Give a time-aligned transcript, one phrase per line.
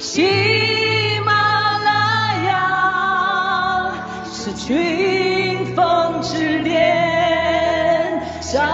[0.00, 1.32] 喜马
[1.78, 3.92] 拉雅
[4.32, 8.66] 是群峰之巅，上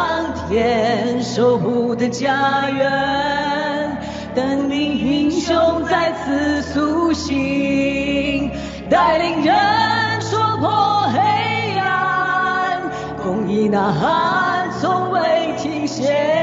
[0.48, 3.98] 天守护的家园，
[4.36, 8.52] 等你英雄再次苏醒，
[8.88, 9.52] 带领人
[10.20, 12.82] 戳破黑暗，
[13.20, 16.35] 公益呐喊从未停歇，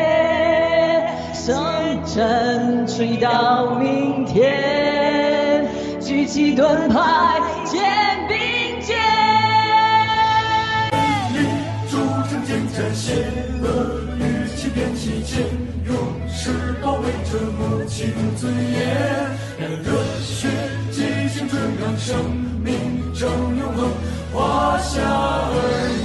[2.13, 5.67] 声震吹到明天，
[5.99, 7.81] 举起盾牌肩
[8.27, 8.95] 并肩。
[11.89, 11.97] 筑
[12.29, 13.13] 成坚战，邪
[13.63, 13.65] 恶
[14.19, 14.21] 与
[14.55, 15.43] 欺骗期间，
[15.87, 15.95] 勇
[16.29, 18.77] 士保卫着母亲尊严，
[19.57, 20.47] 让热血
[20.91, 21.01] 激
[21.33, 22.15] 情春让生
[22.63, 22.75] 命
[23.15, 23.89] 正永恒，
[24.31, 25.49] 华夏儿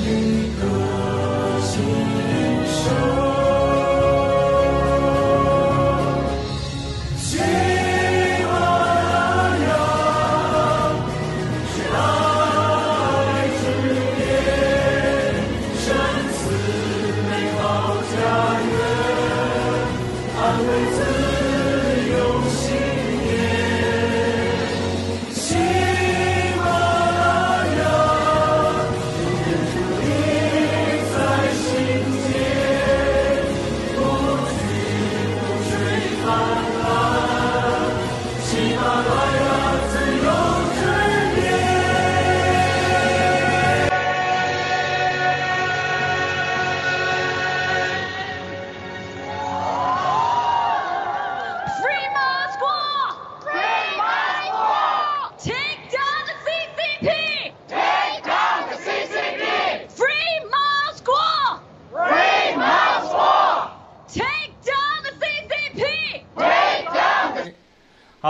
[0.06, 0.27] 女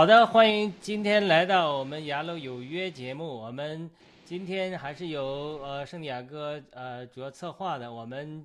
[0.09, 3.27] 好的，欢迎今天来到我们雅鲁有约节目。
[3.27, 3.87] 我们
[4.25, 8.43] 今天还是由呃圣地亚哥呃主要策划的，我们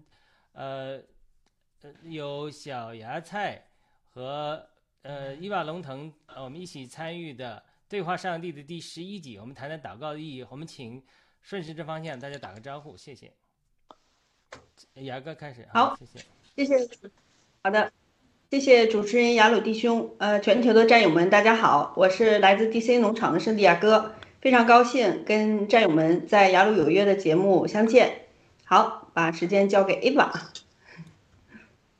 [0.53, 1.01] 呃
[1.81, 3.65] 呃有小芽菜
[4.13, 4.63] 和
[5.01, 10.47] 呃伊瓦龙腾，呃我们一起参与的对话上帝的第十一集，我们谈谈祷告的意义。
[10.51, 11.03] 我们请
[11.41, 13.33] 顺时针方向大家打个招呼，谢谢。
[14.97, 16.67] 雅哥开始，好谢谢。
[16.67, 17.11] 谢谢，
[17.63, 17.91] 好的，
[18.55, 28.27] 谢谢主持人雅鲁弟兄，呃，全球的战友们，大家好，我是来自 DC 农场的圣地亚哥，非常高兴跟战友们在雅鲁有约的节目相见。
[28.65, 30.31] 好，把时间交给 Eva。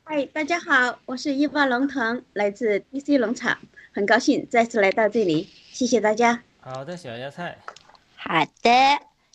[0.05, 3.57] 嗨，大家好，我是伊万龙腾，来自 DC 农场，
[3.93, 6.41] 很高兴再次来到这里，谢谢大家。
[6.61, 7.57] 好的，小芽菜。
[8.15, 8.71] 好的，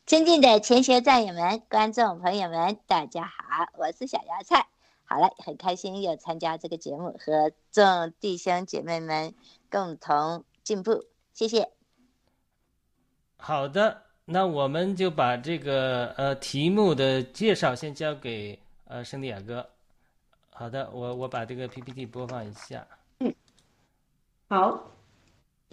[0.06, 4.69] 尊敬的全球战友们、观众朋友们，大家好，我是小芽菜。
[5.12, 9.34] 好了，很开心又参加这个节目，和众弟兄姐妹们
[9.68, 11.04] 共同进步，
[11.34, 11.68] 谢谢。
[13.36, 18.56] 好的，那我们就把这个呃题目的介绍先交给
[18.86, 19.66] 呃圣地亚哥。
[20.50, 22.86] 好的，我我把这个 PPT 播放一下。
[23.18, 23.34] 嗯
[24.48, 24.92] 好，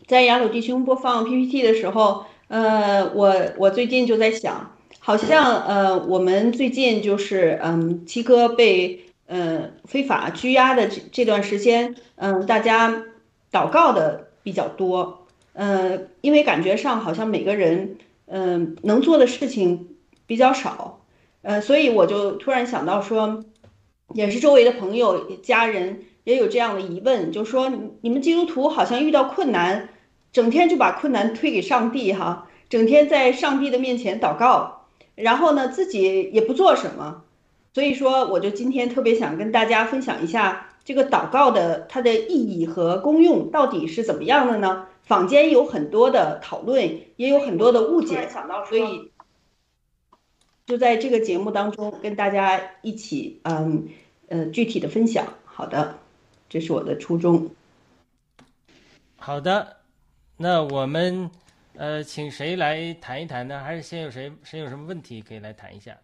[0.08, 13.04] 在雅鲁弟兄播放 PPT 的时候，呃，我我最近就在想，好像呃，我们最近就是嗯，七哥被呃非法拘押的这这段时间，嗯，大家
[13.52, 17.98] 祷告的比较多，呃，因为感觉上好像每个人
[18.30, 19.96] 嗯、能做的事情
[20.26, 21.00] 比较少，
[21.42, 23.46] 呃，所以我就突然想到说，
[24.14, 27.72] 也是周围的朋友、家人也有这样的疑问，就说
[28.02, 29.88] 你们基督徒好像遇到困难，
[30.34, 37.24] 整天就把困难推给上帝哈，整天在上帝的面前祷告，然后呢自己也不做什么，
[37.78, 44.88] 所以说我就今天特别想跟大家分享一下这个祷告的它的意义和功用到底是怎么样的呢？
[45.04, 48.28] 坊间有很多的讨论，也有很多的误解，
[48.68, 49.12] 所以
[50.66, 53.90] 就在这个节目当中跟大家一起嗯
[54.28, 55.28] 呃具体的分享。
[55.46, 56.00] 好的，
[56.50, 57.52] 这是我的初衷。
[59.18, 59.78] 好的，
[60.36, 61.30] 那我们
[61.76, 63.60] 呃请谁来谈一谈呢？
[63.64, 65.96] 还是先有谁谁有什么问题可以来谈一下？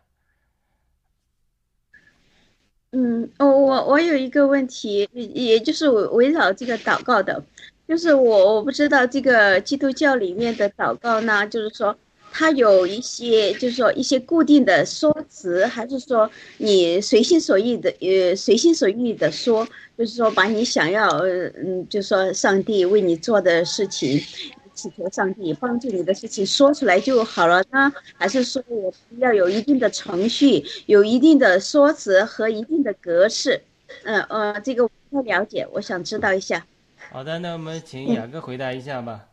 [2.96, 7.44] 嗯，我，我我有一个问题，也就是围围绕这个祷告的，
[7.88, 11.98] 就是我我不知道这个基督教里面的祷告呢，就是说
[12.32, 16.30] 它有一些，就是说一些固定的说辞，还是说
[16.60, 19.68] 你随心所欲的，呃，随心所欲的说，
[19.98, 24.22] 就是说把你想要，嗯，就是说上帝为你做的事情，
[24.84, 27.90] 祈求上帝帮助你的事情说出来就好了呢？
[28.18, 33.62] 还是说我要有一定的程序，有一定的说辞和一定的格式？
[34.04, 36.66] 嗯呃，这个我不太了解，我想知道一下。
[37.14, 39.28] 好的，那我们请雅各回答一下吧。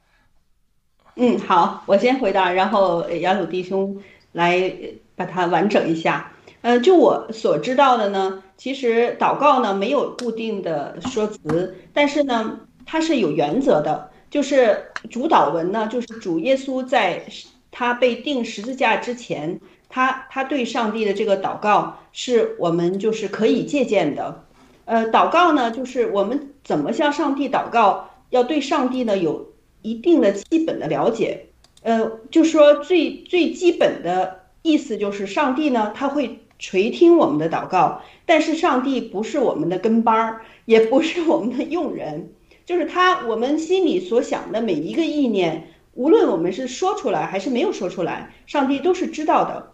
[1.16, 4.00] 嗯，好，我先回答，然后雅鲁弟兄
[4.30, 4.72] 来
[5.16, 6.32] 把它完整一下。
[6.60, 14.12] 呃，就我所知道的呢，其实祷告呢没有固定的说辞，但是呢，它是有原则的。
[14.30, 17.24] 就是主导文呢，就是主耶稣在
[17.70, 24.44] 他被钉十字架之前，他他对上帝的这个祷告是我们就是可以借鉴的。
[24.84, 31.46] 呃，祷告呢，就是我们怎么向上帝祷告，要对上帝呢有一定的基本的了解。
[31.82, 36.38] 呃，就说最最基本的意思就是上帝呢，他会。
[36.62, 42.34] 垂听我们的祷告，但是上帝不是我们的跟班儿，也不是我们的用人，
[42.70, 49.72] 就是他，我们心里所想的每一个意念，无论我们是说出来还是没有说出来，上帝都是知道的。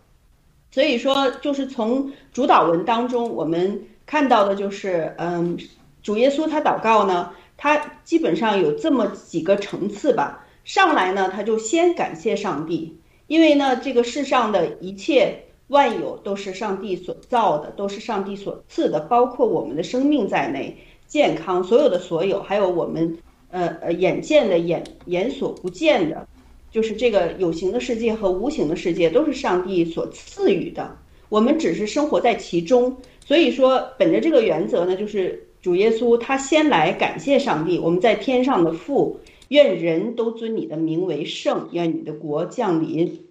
[0.71, 5.59] 所以说，就是从主导文当中，我们看到的就是，嗯，
[6.03, 10.47] 主耶稣他祷告呢，他基本上有这么几个层次吧。
[10.65, 15.43] 上来呢，他就先感谢上帝，因为呢，这个世上的一切。
[15.69, 20.77] 万有都是上帝所造的，都是上帝所赐的，包括我们的生命在内，
[21.07, 23.17] 健康，所有的所有，还有我们
[23.51, 26.27] 呃呃眼见的眼眼所不见的，
[26.71, 30.97] 就是这个有形的世界和无形的世界都是上帝所赐予的，
[31.29, 32.97] 我们只是生活在其中。
[33.25, 39.19] 所以说，本着这个原则呢，就是主耶稣他先来感谢上帝，我们在天上的父，
[39.49, 43.25] 愿人都尊你的名为圣，愿你的国降临，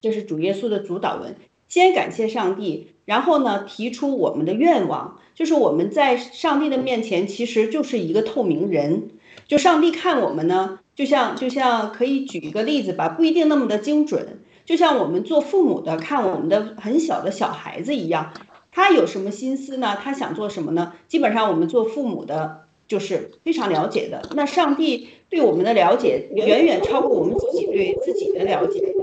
[0.00, 1.34] 这是主耶稣的主导文。
[1.68, 9.10] 先感谢上帝，然后呢，提出我们的愿望，就是我们在上帝的面前，其实就是一个透明人。
[9.48, 14.40] 就上帝看我们呢，就像就像可以举一个例子吧，不一定那么的精准。
[14.64, 18.32] 就像我们做父母的看我们的很小的小孩子一样，
[18.70, 19.98] 他有什么心思呢？
[20.00, 20.92] 他想做什么呢？
[21.08, 24.22] 基本上我们做父母的，就是非常了解的。
[24.36, 28.94] 那上帝对我们的了解，远远超过我们自己对自己的了解。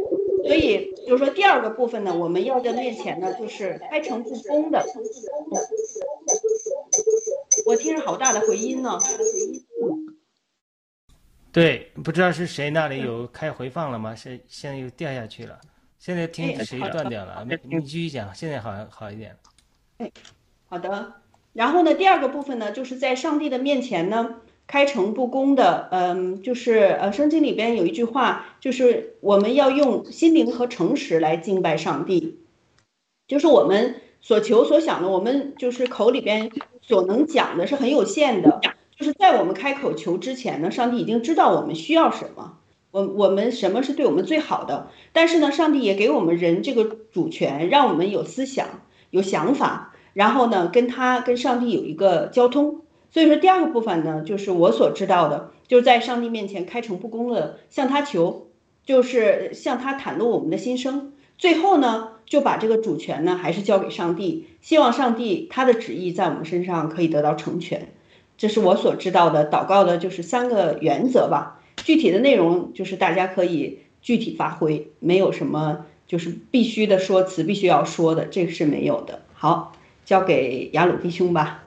[0.50, 4.84] 所以就是说，第二个部分呢，我们要在面前呢，就是开诚布公的。
[7.68, 8.98] 我听着好大的回音呢。
[11.52, 14.16] 对，不知道是谁那里有开回放了吗？
[14.16, 15.60] 是现在又掉下去了。
[16.00, 17.46] 现在听谁断掉了？
[17.62, 19.38] 你继续讲，现在好像好一点。
[20.00, 20.12] 哎，
[20.66, 21.14] 好的。
[21.54, 24.42] 然后呢，第二个部分呢，就是在上帝的面前呢。
[24.72, 32.38] 开诚布公的，嗯，就是呃，圣经里边有一句话，就是我们要用心灵和诚实来敬拜上帝，
[33.28, 36.52] 就是我们所求所想的，我们就是口里边
[36.84, 38.62] 所能讲的是很有限的，
[38.96, 42.60] 就是在我们开口求之前呢，上帝已经知道我们需要什么，
[42.92, 48.68] 我我们什么是对我们最好的，但是呢，上帝也给我们人这个主权，让我们有思想、
[49.10, 52.82] 有想法，然后呢，跟他跟上帝有一个交通。
[53.12, 58.48] 所以说，第二个部分呢，就是我所知道的，就是在上帝面前开诚布公的向他求，
[58.86, 61.14] 就是向他袒露我们的心声。
[61.38, 67.90] 最后呢，就把这个主权呢，还是交给上帝，希望上帝他的旨意在我们身上可以得到成全。
[68.38, 71.62] 这是我所知道的祷告的，就是三个原则吧。
[71.78, 79.22] 具体的内容就是大家可以具体发挥，没有什么就是必须的说辞，必须要说的，这个是没有的。
[79.34, 79.74] 好，
[80.06, 81.64] 交给雅鲁弟兄吧。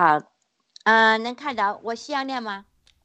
[0.00, 0.18] 好，
[0.84, 2.64] 嗯，能看着我需要念吗？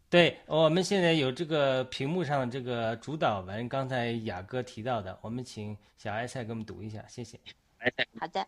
[0.10, 7.38] 对，我们现在有这个屏幕上的这个主导文，刚才雅哥提到的，我们请小艾菜给我们读一下，谢谢。
[8.18, 8.48] 好的，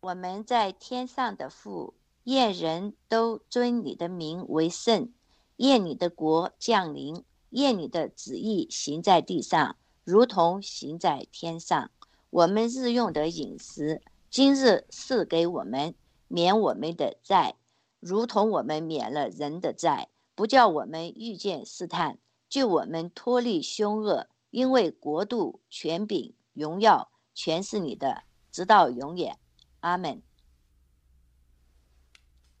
[0.00, 5.12] 我们在天上的父，愿人都尊你的名为圣，
[5.58, 11.92] 愿你的国降临，愿你的旨意行在地上，如同行在天上。
[12.30, 15.94] 我们日用的饮食，今日赐给我们。
[16.28, 17.56] 免我们的债，
[18.00, 22.18] 如同我们免了人的债，不叫我们遇见试探，
[22.48, 24.28] 救我们脱离凶恶。
[24.50, 29.38] 因为国度、权柄、荣耀，全是你的，直到永远。
[29.80, 30.22] 阿门。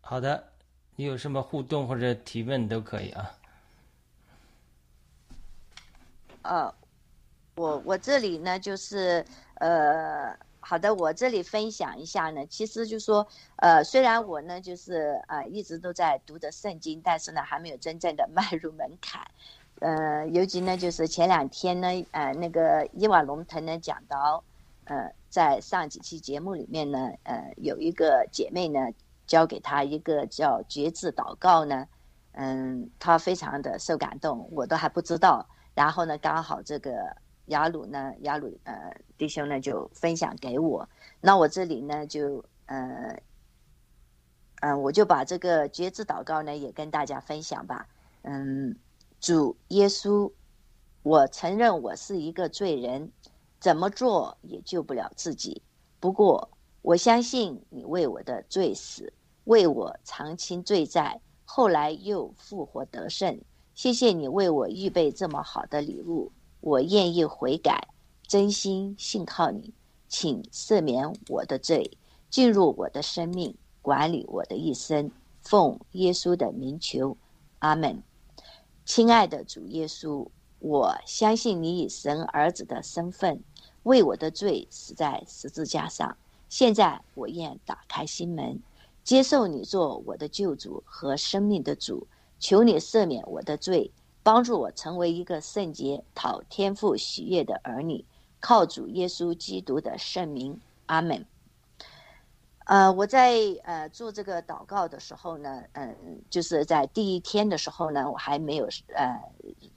[0.00, 0.52] 好的，
[0.96, 3.38] 你有什么互动或者提问都可以啊。
[6.42, 6.74] 呃，
[7.56, 10.38] 我我这里呢，就是呃。
[10.68, 19.26] 好的，我这里分享一下呢，其实就说，呃，虽然我呢就是呃一直都在读的圣经，但是呢还没有真正的迈入门槛，
[19.80, 24.44] 呃，尤其呢就是前两天呢，呃，那个伊瓦龙腾呢讲到，
[24.84, 28.78] 呃，在上几期节目里面呢，呃，有一个姐妹呢
[29.26, 31.86] 教给他一个叫觉志祷告呢，
[32.32, 35.48] 嗯，他非常的受感动，我都还不知道。
[35.74, 37.16] 然后呢，刚好这个
[37.48, 40.88] 雅鲁呢，雅鲁呃弟兄呢就分享给我，
[41.20, 43.20] 那我这里呢就呃
[44.60, 47.86] 嗯，我就把这个觉知祷告呢也跟大家分享吧。
[48.22, 48.76] 嗯，
[49.20, 50.32] 主耶稣，
[51.02, 53.10] 我承认我是一个罪人，
[53.60, 55.62] 怎么做也救不了自己。
[56.00, 56.50] 不过
[56.82, 59.12] 我相信你为我的罪死，
[59.44, 63.40] 为我偿清罪债，后来又复活得胜。
[63.74, 66.32] 谢谢你为我预备这么好的礼物，
[66.68, 67.88] 我愿意悔改，
[68.26, 69.72] 真心信靠你，
[70.06, 71.96] 请赦免我的罪，
[72.28, 73.56] 进入我的生命。
[73.80, 75.10] 管理我的一生，
[75.40, 77.16] 奉耶稣的名求，
[77.60, 78.02] 阿门。
[78.84, 83.42] 亲爱的主耶稣，我相信你以神儿子的身份
[83.84, 86.18] 为我的罪死在十字架上。
[86.50, 88.60] 现在我愿打开心门，
[89.02, 92.06] 接受你做我的救主和生命的主。
[92.38, 93.90] 求你赦免我的罪，
[94.28, 98.04] 帮助我成为一个圣洁、讨天父喜悦的儿女。
[98.40, 101.24] 靠主耶稣基督的圣名，阿门。
[102.66, 109.18] 呃，我在呃做这个祷告的时候呢，嗯，就是在第一天的时候呢，我还没有呃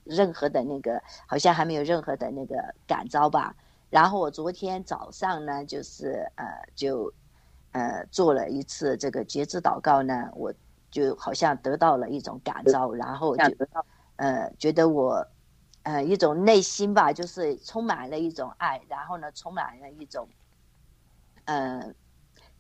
[0.04, 3.56] 任何的那个，好像还没有任何的那个感召吧。
[3.90, 7.10] 然后我昨天早上呢，就是呃就
[7.72, 10.54] 呃做了一次这个节制祷告呢，我
[10.92, 13.46] 就好像得到了一种感召，然后就
[14.22, 15.28] 呃觉得我
[15.84, 20.30] 呃一种内心吧，就是充满了一种爱，然后呢充满了一种
[21.46, 21.94] 呃。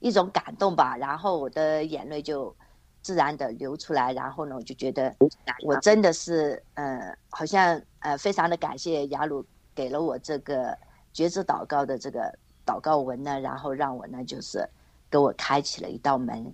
[0.03, 2.55] 一种感动吧，然后我的眼泪就
[3.03, 5.15] 自然的流出来，然后呢，我就觉得
[5.63, 10.75] 我真的是，呃，好像呃，非常的感谢雅鲁给了我这个
[11.13, 14.67] 觉知祷告的这个祷告文呢，然后让我呢就是
[15.07, 16.51] 给我开启了一道门，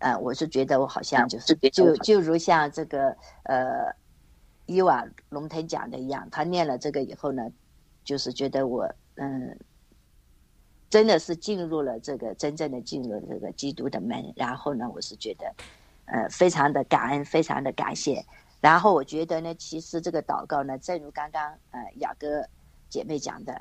[0.00, 3.94] 呃，我是觉得我好像就是就就如像这个呃
[4.66, 7.50] 伊瓦龙腾讲的一样，他念了这个以后呢，
[8.04, 9.58] 就是觉得我嗯。
[10.90, 15.52] 真的是进入了这个真正的进入这个基督的门，然后呢，我是觉得，
[16.04, 18.24] 呃，非常的感恩，非常的感谢。
[18.60, 21.42] 然后我觉得呢，其实这个祷告呢，正如刚刚
[21.72, 22.46] 呃雅哥
[22.88, 23.60] 姐妹讲的，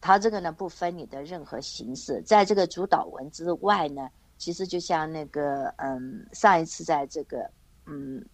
[0.00, 7.50] 他这个呢不分你的任何形式，在这个主导文之外呢，其实就像那个嗯，上一次在这个
[7.86, 8.24] 嗯，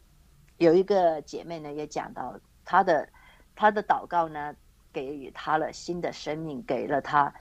[0.65, 3.09] 有一个姐妹呢也讲到，她的
[3.55, 4.55] 她的祷告呢，
[4.93, 7.33] 给予她了新的生命，给了她。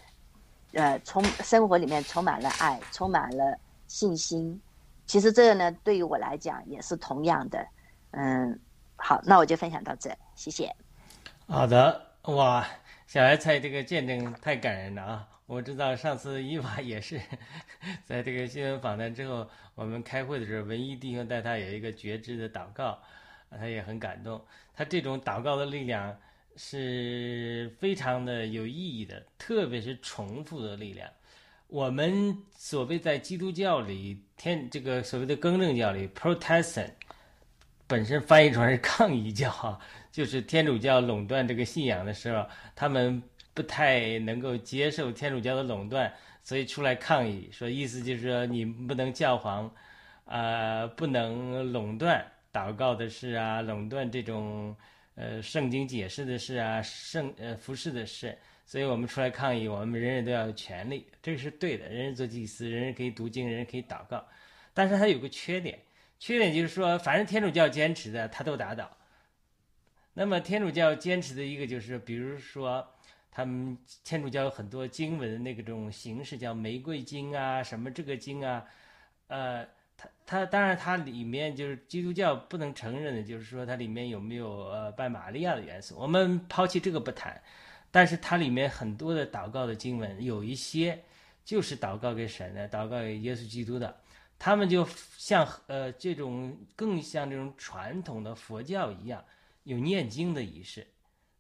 [0.73, 4.59] 呃，充生活里面充满了爱，充满了信心。
[5.05, 7.63] 其实这个呢，对于我来讲也是同样的。
[8.09, 8.59] 嗯，
[8.95, 10.75] 好，那我就分享到这，谢谢。
[11.47, 12.65] 好的，哇，
[13.05, 15.27] 小艾菜这个见证太感人了啊！
[15.53, 17.21] 我知道上次伊娃也是
[18.03, 22.99] 在这个新闻访谈之后，我们开会的时候，文一弟兄带他有一个觉知的祷告，
[23.49, 24.43] 他也很感动。
[24.73, 26.17] 他这种祷告的力量。
[26.55, 31.09] 是非常的有意义的，特别是重复的力量。
[31.65, 36.91] 我们所谓在基督教里，天这个所谓的更正教里，Protestant
[37.87, 39.79] 本身翻译出来是抗议教，哈，
[40.13, 42.45] 就是天主教垄断这个信仰的时候，
[42.75, 49.73] 他们不太能够接受天主教的垄断，所以出来抗议，说意思就是说你不能教皇，
[50.25, 54.75] 呃，不能垄断祷告的事啊，垄断这种。
[55.15, 64.27] 呃，圣经解释的事啊，圣呃服饰的事，所以我们出来抗议，我们人人都要有权利，这个是对的，人人做祭司，人人可以读经，人人可以祷告，
[64.73, 65.77] 但是它有个缺点，
[66.19, 68.89] 缺点就是说，凡是天主教坚持的，他都打倒。
[70.15, 72.83] 那么天主教坚持的一个就是，比如说，
[73.33, 78.65] 他们天主教有很多经文那个种形式叫玫瑰经啊，什么这个经啊，
[79.27, 79.67] 呃。
[79.95, 85.95] 它它当然，它里面就是基督教不能承认的，就是说它里面有没有呃拜玛利亚的元素。
[85.97, 87.41] 我们抛弃这个不谈，
[87.91, 90.99] 但是它里面很多的祷告的经文，有一些
[91.45, 93.95] 就是祷告给神的，祷告给耶稣基督的。
[94.39, 94.85] 他们就
[95.17, 99.23] 像呃这种更像这种传统的佛教一样，
[99.63, 100.85] 有念经的仪式，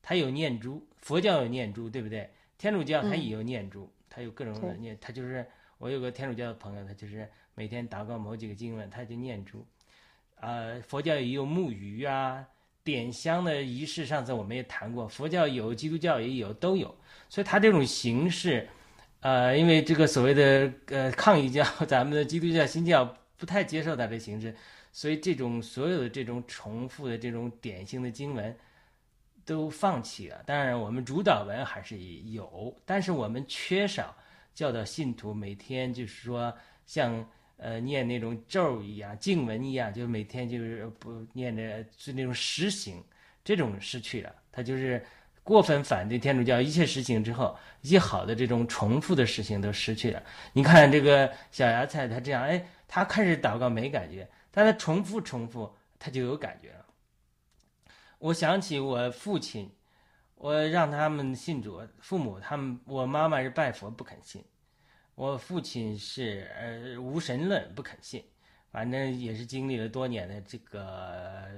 [0.03, 2.29] 它有念珠，佛教有念珠，对不对？
[2.59, 5.43] 天主教它也有念珠，它有各种的念，它就是
[5.79, 7.27] 我有个天主教的朋友，他就是。
[7.55, 9.63] 每天祷告某几个经文，他就念珠。
[10.39, 12.43] 呃，佛教也有木鱼啊、
[12.83, 15.07] 点香的仪式，上次我们也谈过。
[15.07, 16.95] 佛教有，基督教也有，都有。
[17.29, 18.67] 所以他这种形式，
[19.19, 24.55] 呃，因为这个所谓的呃抗议教， 咱们的基督教新教不太接受他的形式，
[24.91, 28.57] 所以这种所有的这种重复的这种典型的经文
[29.45, 30.41] 都放弃了。
[30.45, 34.15] 当然，我们主导文还是有，但是我们缺少
[34.53, 36.53] 教导信徒每天就是说
[36.85, 37.25] 像。
[37.57, 43.01] 呃，念那种咒一样，经文一样，就每天就是不念着，是那种实行，
[43.41, 44.35] 这种失去了。
[44.51, 45.01] 他就是
[45.43, 50.21] 过分反对天主教一切事情之后，一些好的这种重复的事情都失去了。
[50.51, 56.82] 你看这个小芽菜，他这样，哎，他开始祷告没感觉，但他重复重复，他就有感觉了。
[58.23, 59.69] 我想起我父亲，
[60.35, 64.41] 我让他们信主，父母他们，我妈妈是拜佛不肯信，
[65.15, 68.23] 我父亲是呃无神论不肯信，
[68.71, 71.49] 反正也是经历了多年的这个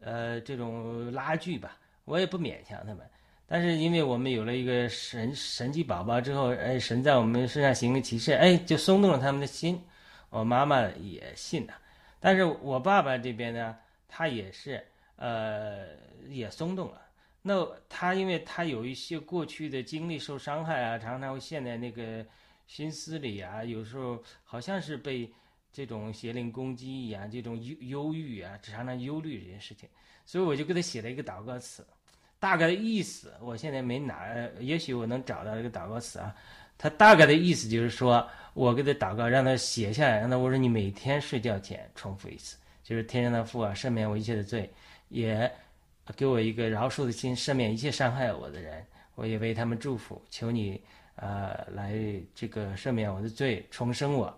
[0.00, 3.08] 呃这种拉锯吧，我也不勉强他们。
[3.46, 9.80] 但是因为我们有了一个神神奇宝宝之后，哎，神在我们身上行了奇事，哎，就松动了他们的心。
[10.30, 11.74] 我妈妈也信了，
[12.18, 13.76] 但是我爸爸这边呢，
[14.08, 14.84] 他也是。
[15.22, 15.86] 呃，
[16.28, 17.00] 也松动了。
[17.42, 22.26] 那他因为他有一些过去的经历受伤害啊，常常会陷在那个
[22.66, 25.30] 心思里啊，有时候好像是被
[25.72, 29.88] 这种邪灵攻击一样，这种忧忧郁啊，常常忧虑这件事情。
[30.24, 31.86] 所以我就给他写了一个祷告词，
[32.40, 34.26] 大概的意思我现在没拿，
[34.58, 36.34] 也许我能找到这个祷告词啊。
[36.76, 44.68] 他大概的意思就是说，我给他祷告，让他写下来，让他我说你每天睡觉前重复一次，就是天上的父啊，赦免我一切的罪。
[45.12, 45.52] 也
[46.16, 50.20] 给我一个饶恕的心，赦免一切伤害我的人，我也为他们祝福。
[50.30, 50.80] 求你，
[51.16, 51.94] 呃，来
[52.34, 54.34] 这个赦免我的罪，重生我，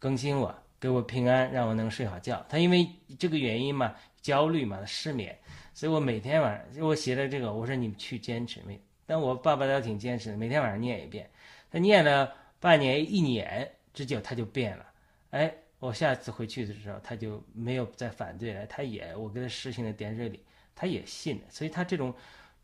[0.00, 2.44] 更新我，给我平安，让我能睡好觉。
[2.48, 5.38] 他因为这个原因嘛，焦虑嘛，失眠，
[5.72, 8.78] 所以我每天晚上我写的这个，我说你去坚持没？
[9.06, 11.30] 但我爸爸倒挺坚持的，每天晚上念一遍。
[11.70, 14.84] 他念了半年、一年之久，他就变了。
[15.30, 15.54] 哎。
[15.86, 18.66] 我下次回去的时候，他就没有再反对了。
[18.66, 20.44] 他也我给他实行了点水礼，
[20.74, 21.42] 他也信了。
[21.48, 22.12] 所以他这种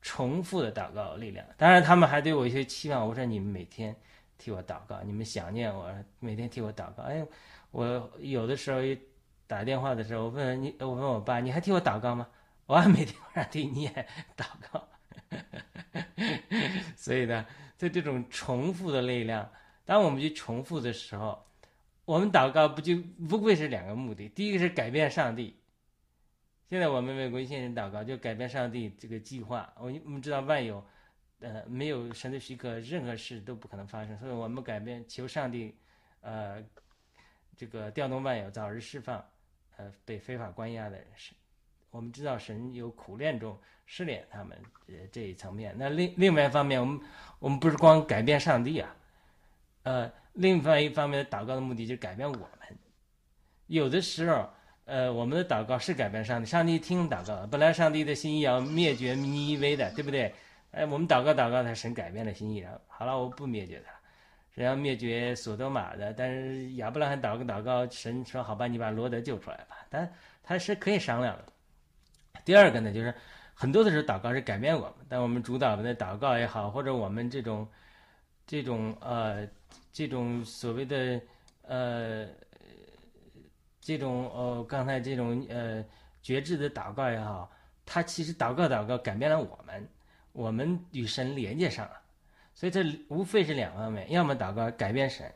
[0.01, 3.07] 重复的祷告力量，当然他们还对我一些期望。
[3.07, 3.95] 我说你们每天
[4.37, 7.05] 替我祷告，你们想念我，每天替我祷告。
[7.05, 7.25] 哎，
[7.71, 8.81] 我有的时候
[9.47, 12.27] 打电话的时候，我问你，我问我爸，你还替我祷告吗？
[12.67, 14.07] 我还每天晚上替你也
[14.37, 14.89] 祷告。
[16.97, 19.49] 所以呢，在这种重复的力量，
[19.85, 21.41] 当我们去重复的时候。
[22.05, 22.97] 我们祷告不就
[23.29, 24.29] 不会是两个目的？
[24.29, 25.57] 第一个是改变上帝。
[26.69, 29.73] 现在我们为国先人祷告，就改变上帝这个计划。
[29.77, 30.85] 我我们知道万有，
[31.41, 34.19] 呃，没有神的许可，任何事都不可能发生。
[34.19, 35.75] 所以我们改变，求上帝，
[36.23, 36.65] 呃，
[37.57, 39.23] 这个调动万有，早日释放，
[39.77, 41.07] 呃，被非法关押的人。
[41.15, 41.35] 是，
[41.91, 45.75] 我们知道神有苦练中试炼他们，呃，这一层面。
[45.79, 47.01] 那另另外一方面，我们
[47.39, 48.97] 我们不是光改变上帝啊，
[49.83, 50.11] 呃。
[50.35, 52.49] 另外一方面的祷告的目的就是改变我们。
[53.67, 54.49] 有的时候，
[54.87, 57.47] 呃，我们的祷告是改变上帝，上帝听祷告。
[57.49, 60.35] 本来上帝的心意要灭绝尼尼微的，对不对？
[60.71, 63.93] 哎，我们祷告祷告，他神改变了心意，然后好了，我不灭绝他，
[64.55, 66.15] 神要灭绝索多玛的。
[66.15, 69.87] 但是亚伯拉罕祷告祷告，神说好吧，你把罗德救出来吧。
[69.91, 70.11] 但
[70.43, 71.45] 他是可以商量的。
[72.43, 73.15] 第二个呢，就是
[73.53, 77.69] 很多的时候祷告是改变我们，但我们主导的祷告也好，或者我们这种
[78.47, 79.47] 这种呃。
[79.93, 81.21] 这种所谓的
[81.63, 82.27] 呃，
[83.81, 85.85] 这种呃，刚才这种呃，
[86.23, 87.51] 觉知的祷告也好，
[87.85, 89.89] 它其实祷告祷告改变了我们，
[90.33, 92.01] 我们与神连接上了，
[92.55, 95.33] 所以这无非是两方面，要么祷告改变神，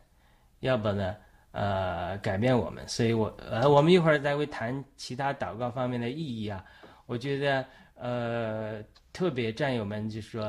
[0.60, 1.16] 要不呢
[1.52, 2.86] 呃改变我们。
[2.88, 6.64] 所以我呃，我们一会儿再会谈其他祷告方面的意义啊。
[7.06, 10.44] 我觉得呃，特别战友们就说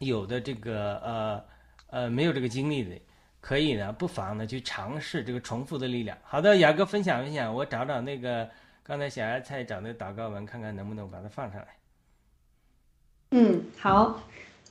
[0.00, 1.55] 有的这个呃。
[1.88, 2.90] 呃，没有这个经历的，
[3.40, 6.18] 可以呢，不妨呢去尝试这个重复的力量。
[6.24, 8.48] 好的，雅哥分享分享，我找找那个
[8.82, 11.68] 刚才小芽菜找的祷告文，看看能不能把它放上来。
[13.30, 14.20] 嗯，好，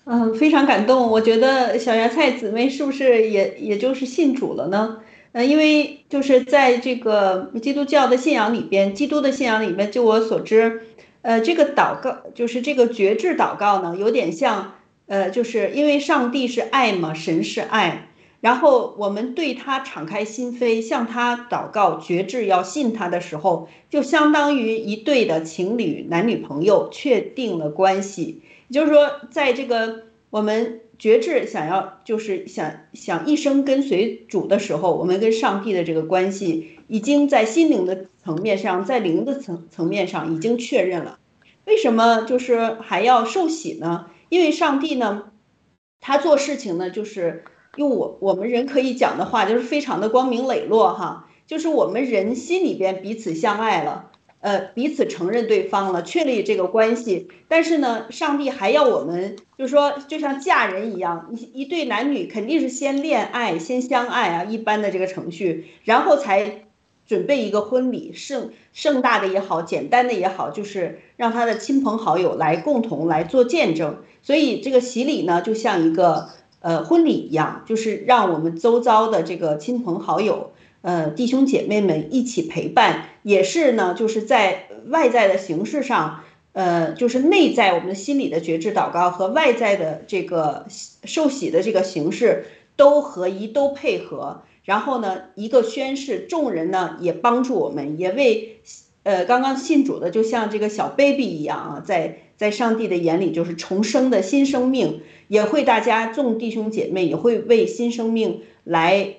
[0.04, 1.10] 嗯，非常感动。
[1.10, 5.02] 我觉得小芽菜姊妹是不是也也就是信主了呢？
[5.32, 10.82] 嗯，因为就是在这个基督教的信仰里边，基督的信仰里面，就我所知，
[11.22, 14.76] 呃，这个祷告就是这个觉志祷告呢，有点像。
[15.08, 18.10] 呃，就是因为上帝是爱嘛，神是爱，
[18.42, 28.42] 然后我们对他敞开心扉，向他祷告，觉志要信他的时候，就相当于一对的情侣，男女朋友确定了关系。
[28.68, 41.20] 也就是说，在这个我们觉志想要就是想想一生跟随主的时候，我们跟上帝的这个关系已经在心灵的层面上，在灵的层层面上已经确认了。
[41.66, 44.08] 为什么就是还要受洗呢？
[44.36, 45.32] 因为上帝呢，
[46.02, 47.46] 他做事情呢，就是
[47.78, 57.30] 用我我们人可以讲的话，就是非常的光明磊落哈，就是我们人心里边彼此相爱了，呃，彼此承认对方了，确立这个关系。
[57.48, 66.66] 但是呢，上帝还要我们，就是说，就像嫁人一样，一一对男女肯定是先恋爱，先相爱啊，一般的这个程序，然后才
[67.06, 73.98] 准备一个婚礼，盛盛大的也好，简单的也好，就是让他的亲朋好友来共同来做见证。
[74.22, 80.52] 所以这个洗礼呢，就像一个呃婚礼一样，就是让我们周遭的这个亲朋好友。
[80.82, 86.22] 呃，弟兄姐妹们一起陪伴，也是呢，就是在外在的形式上，
[86.54, 90.68] 呃，就是内在我们的心理的觉知祷告和外在的这个
[91.04, 94.44] 受洗的这个形式都合一，都配合。
[94.66, 98.60] 然后呢，一个宣誓，众人呢也帮助我们，也为
[99.04, 109.16] 呃刚刚信主的，就像这个小 baby 一样啊，在在上帝的眼里就是重生的新生命，也会大家众弟兄姐妹也会为新生命来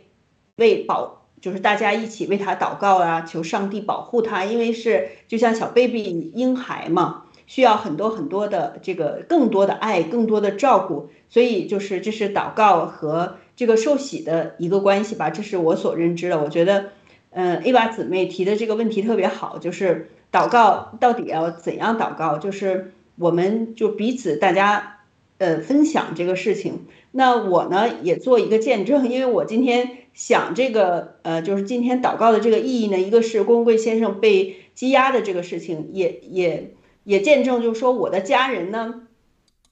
[0.56, 1.22] 为保。
[1.38, 16.40] 就是大家一起为他祷告啊，求上帝保护他，因为是就像小 baby 婴孩嘛，需要很多很多的这个更多的爱，更多的照顾，所以就是这是祷告和这个受洗的一个关系吧，这是我所认知的。
[16.40, 16.90] 我觉得，
[17.30, 22.38] 嗯，A 娃姊妹提的这个问题特别好，就是祷告到底要怎样祷告？
[22.38, 24.98] 就是我们就彼此大家
[25.38, 26.86] 呃分享这个事情。
[27.10, 29.98] 那我呢也做一个见证，因为我今天。
[30.16, 36.72] 想这个，呃，就是今天祷告的这个意义呢，一个是郭贵先生被羁押的这个事情，也也
[37.04, 39.02] 也见证，就是说我的家人呢，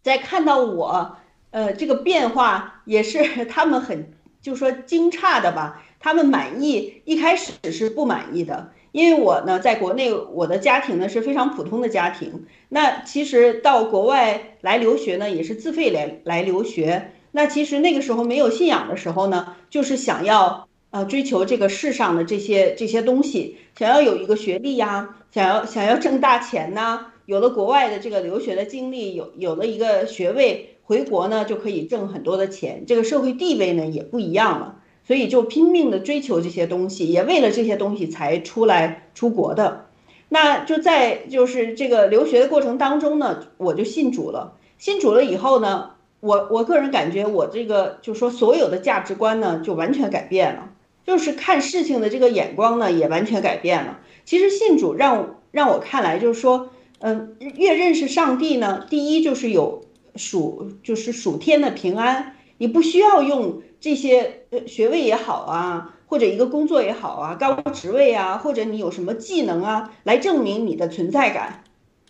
[0.02, 1.16] 在看到我，
[1.54, 4.08] 呃，这个变化也是 他们很，
[4.42, 17.12] 就说惊诧的吧，他们满意，一开始是不满意的，因为我呢，在国内我的家庭呢是非常普通的家庭，那其实到国外来留学呢，也是自费来来留学。
[17.30, 39.86] 那其实那个时候没有信仰的时候呢，就是想要呃追求这个世上的这些这些东西，想要有一个学历呀，想要想要挣大钱呐，有了国外的这个留学的经历，有有了一个学位，回国呢就可以挣很多的钱，这个社会地位呢也不一样了，所以就拼命的追求这些东西，也为了这些东西才出来出国的。
[40.28, 45.90] 那就在就是这个留学的过程当中呢，我就信主了，信主了以后呢。
[46.20, 50.70] 我我个人感觉，我这个就说所有的价值观呢，就完全改变了，
[51.06, 54.00] 就是看事情的这个眼光呢，也完全改变了。
[54.24, 56.70] 其实信主让让我看来，就是说，
[57.00, 59.83] 嗯，越认识上帝呢，第一就是有
[60.16, 71.64] 属就是属天的平安，你不需要用这些呃学位也好啊，或者一个工作也好啊，高职位啊，或者你有什么技能啊，来证明你的存在感，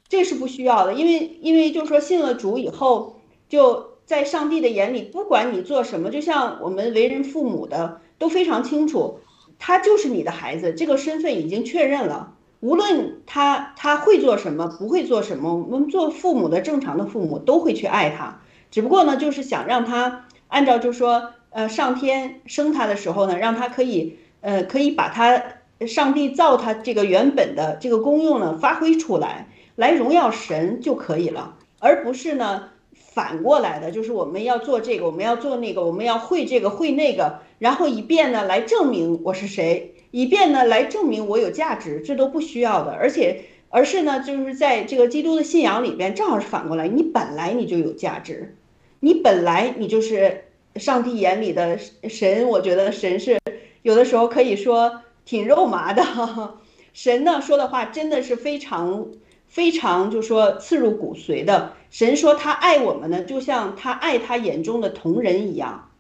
[0.09, 3.95] 这是不需要的，因为因为就是说信了主以后就。
[4.07, 9.21] 在上帝的眼里，不管你做什么，就像我们为人父母的都非常清楚，
[9.59, 12.34] 他就是你的孩子，这个身份已经确认了。
[12.65, 18.41] 无论他他会做什么，不会做什么，我们做父母的正常的父母都会去爱他。
[18.71, 25.43] 只不过呢，就是想让他按照，就是说，呃，上天生他的时候呢，让他可以，呃，可以把他
[25.87, 29.47] 上帝造他这个原本的这个功用呢发挥出来，
[29.77, 32.71] 来荣耀神就可以了，而不是呢。
[32.97, 42.93] 反过来的，就是我们要做这个，我们要做那个，我们要会这个会那个，然后以便呢来证明我是谁，以便呢来证明我有价值，这都不需要的。
[42.93, 48.55] 而且，而是呢，就是在这个基督的信仰里边，正好是反过来，你本来你就有价值，
[49.01, 50.45] 你本来你就是
[50.77, 51.77] 上帝眼里的
[52.09, 52.49] 神。
[52.49, 53.41] 我觉得神是
[53.83, 56.05] 有的时候可以说挺肉麻的，
[56.95, 59.09] 神呢说的话真的是非常。
[59.47, 65.91] 非常就说刺入骨髓的神说他爱我们呢，就像他爱他眼中的同人一样。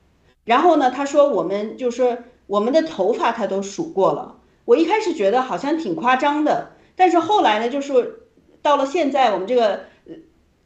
[0.45, 4.37] 然后呢，他说我们就说我们的头发他都数过了。
[4.65, 8.23] 我一开始觉得好像挺夸张的，但是后来呢，就是
[8.63, 9.81] 到了现在我们这个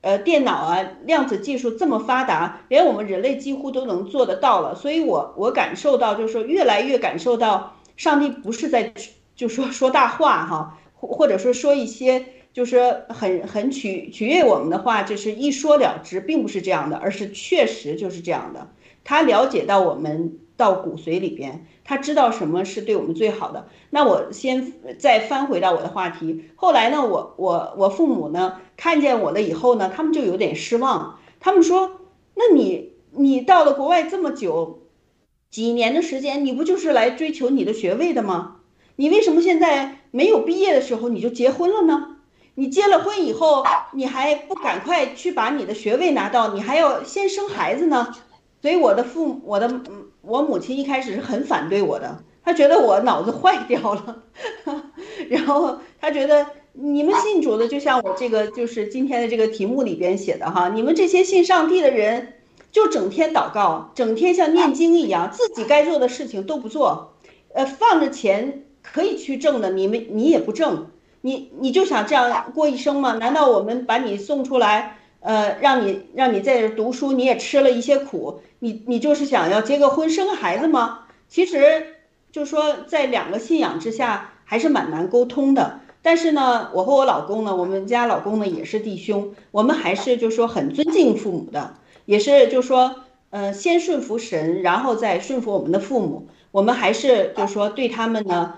[0.00, 4.74] 呃电脑啊量子技术这么发达，连我们人类几乎都能做得到了。
[4.74, 8.92] 所以我我感受到就是说越来越感受到上帝不是在
[9.34, 12.24] 就说说大话哈，或或者说说一些。
[12.50, 18.66] 就是很很取取悦我们的话，就是一说了之，并不是这样的，而是确实就是这样的。
[19.08, 23.68] 他了解到我们到骨髓里边，他知道什么是对我们最好的。
[23.88, 26.44] 那我先再翻回到我的话题。
[26.56, 31.20] 后来呢，我我我父母呢看见我了以后呢，他们就有点失望。
[31.40, 32.02] 他们说
[32.36, 34.82] ：“那你你到了国外这么久，
[35.50, 38.56] 几年的时间，你不就是来追求你的学位的吗？
[38.96, 42.16] 你为什么现在没有毕业的时候你就结婚了呢？”
[42.56, 48.14] 你结了婚以后，你还不赶快去把你的学位拿到，你还要先生孩子呢。
[48.60, 49.80] 所以我的父，我的
[50.22, 54.22] 我母亲一开始是很反对我的，她觉得我脑子坏掉了，
[55.28, 62.34] 然后她觉得你们信主的就像我这个就是今天的这个题目里边写的哈，你们这些信上帝的人
[62.72, 67.14] 就整天祷告，整天像念经一样，自己该做的事情都不做，
[67.54, 68.64] 呃，放着钱。
[68.80, 70.86] 可以去挣的，你们你也不挣，
[71.20, 73.12] 你你就想这样过一生吗？
[73.14, 81.00] 难道我们把你送出来，呃，让你让你在这读书，你也吃了一些苦，你你就是想要结个婚生个孩子吗？
[81.28, 81.86] 其实
[82.30, 85.80] 就说在两个信仰之下还是蛮难沟通的。
[86.00, 91.74] 但是呢，我和我老公呢，我们家老公呢也是弟兄，我们还是就说很尊敬父母的，
[92.06, 92.94] 也是就说，
[93.30, 96.28] 呃，先顺服神，然后再顺服我们的父母。
[96.52, 98.54] 我们还是就说对他们呢，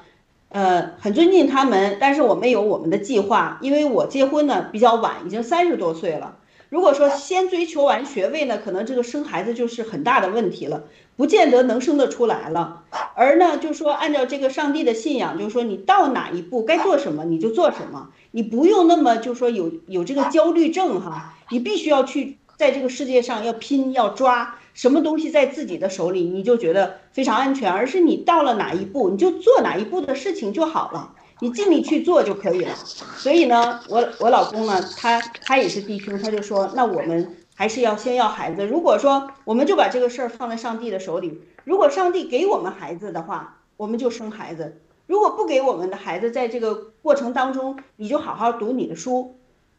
[0.51, 1.97] 呃，很尊敬他们。
[1.99, 6.37] 但是我们有我们的计划，因为我结婚呢比较晚，已经三十多岁了。
[6.71, 10.85] 如果说先追求完学位呢，可能这个生孩子就是很大的问题了。
[11.17, 32.75] 不见得能生得出来了，而呢，就说按照这个上帝的信仰，就是说你到哪一步该做什么你就做什么，你不用那么就说有有这个焦虑症哈，你必须要去在这个世界上要拼要抓，什么东西在自己的手里你就觉得非常安全，而是你到了哪一步你就做哪一步的事情就好了，你尽力去做就可以了。
[33.17, 37.37] 所以呢，我我老公呢，他他也是弟兄，他就说那我们。
[37.53, 38.67] 还是要先要孩子。
[38.67, 49.37] 如果说我们就把这个事儿放在上帝的手里，如果上帝给我们孩子的话，我们就生孩子；如果不给我们的孩子，在这个过程当中，你就好好读你的书，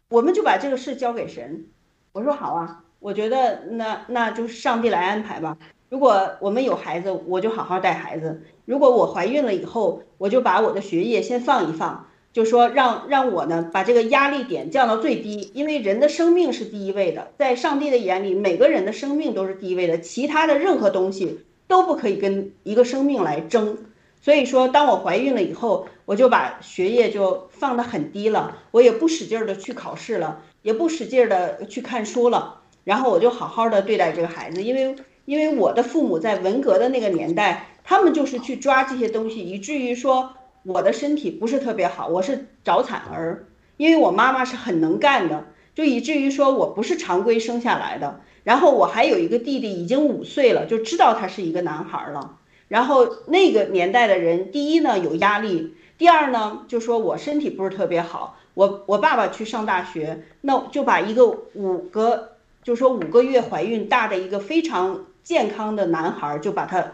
[0.10, 1.66] 我们就把这个事交给神。
[2.12, 5.58] 我说好啊，我觉得那那就是上帝来安排吧。
[5.90, 12.08] 如果我们有孩子，我就好好带孩子；如果我怀孕了以后，我就把我的学业先放一放。
[12.32, 23.78] 就说让让我呢把这个压力点降到最低，因为人的生命是第一位的，在上帝的眼里，每个人的生命都是第一位的，其他的任何东西都不可以跟一个生命来争。
[24.22, 40.34] 所以说，当我怀孕了以后，我就把学业就放得很低了，我也不使劲儿的去考试了，也不使劲儿的去看书了，然后我就好好的对待这个孩子，因为因为我的父母在文革的那个年代，他们就是去抓这些东西，以至于说。
[40.64, 48.22] 我的身体不是特别好，我是早产儿，因为我妈妈是很能干的，就以至于说我不是常规生下来的。
[48.44, 52.38] 然后我还有一个弟弟，已经五岁了，就知道他是一个男孩了。
[52.68, 58.38] 然后那个年代的人，第一呢有压力，第二呢就说我身体不是特别好。
[58.54, 66.92] 我我爸爸去上大学，那就把一个五个，就说五个月怀孕大的一个非常健康的男孩，就把他，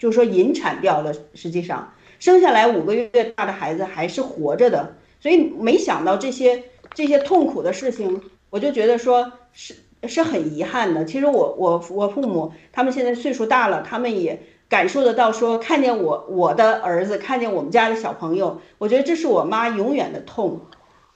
[0.00, 1.12] 就是说引产掉了。
[1.34, 1.92] 实际上。
[2.18, 9.74] 生下来五个月大的孩子还是活着的，所以没想到这些这些痛苦的事情，我就觉得说是
[10.06, 11.06] 是很遗憾的。
[11.06, 20.60] 其实我我我父母他们现在岁数大了，他们也感受得到，说看见我我的儿子，看见我们家的小朋友，我觉得这是我妈永远的痛。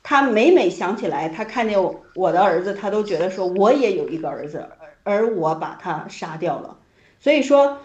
[0.03, 4.67] 她每每想起来，她看见我我的儿子，她都觉得说我也有一个儿子，
[5.03, 6.79] 而我把他杀掉了。
[7.21, 7.77] 所以说。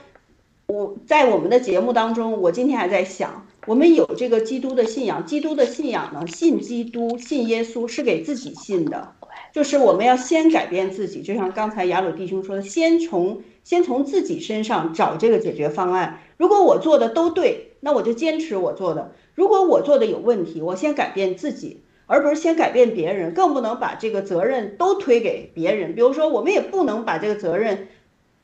[0.69, 9.15] 我在我们的节目当中，我今天还在想，我们有这个基督的信仰，基督的信仰呢，信基督，信耶稣是给自己信的，
[9.51, 16.19] 就是我们要先改变自己，就像刚才雅鲁弟兄说的，先从先从自己身上找这个解决方案。
[16.37, 25.95] 如果我做的都对，那我就坚持我做的；如果我做的有问题，我先改变自己，而不是先改变别人，更不能把这个责任都推给别人。
[25.95, 27.87] 比如说，我们也不能把这个责任。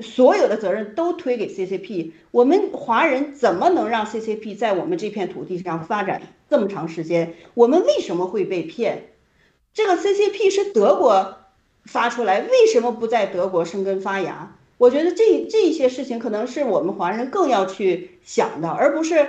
[0.01, 7.33] 所有的责任都推给 CCP，我们华人怎么能让 CCP 在我们这片土地上发展这么长时间？
[7.53, 9.11] 我们为什么会被骗？
[9.73, 11.37] 这个 CCP 是德国
[11.85, 14.57] 发出来，为什么不在德国生根发芽？
[14.77, 19.27] 我觉得这这些事情可能是我们华人更要去想的，而不是，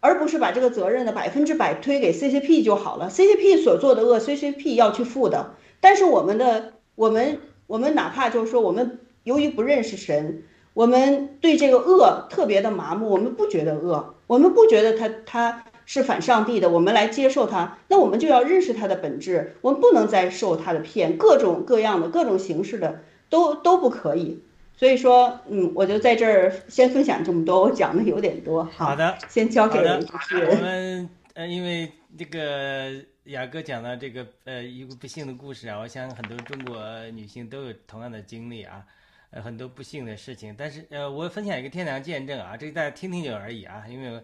[0.00, 3.08] 而不是把这个责任的百分之百推给 CCP 就好了。
[3.08, 5.54] CCP 所做的恶，CCP 要去负的。
[5.80, 8.98] 但是我们的我们我们哪怕就是说我们。
[9.26, 13.10] 由于不认识神，我们对这个恶特别的麻木。
[13.10, 16.70] 我们不觉得恶，我们不觉得他他是反上帝的。
[16.70, 19.56] 我们来接受他，那我们就要认识他的本质。
[19.62, 24.44] 我们不能再受他的骗，各种各样的、各种形式的都都不可以。
[24.76, 27.62] 所以说，嗯，我就在这儿先分享这么多。
[27.62, 30.50] 我讲的有点多，好的，先交给主持人。
[30.50, 32.92] 我们呃，因为这个
[33.24, 36.78] 雅哥讲的这个呃一个不幸的故事啊，我想很多中国
[37.12, 38.84] 女性都有同样的经历啊。
[39.30, 44.22] 呃，很多不幸的事情，但是呃，我分享一个天堂见证啊，这个大家听听就而已啊，因为，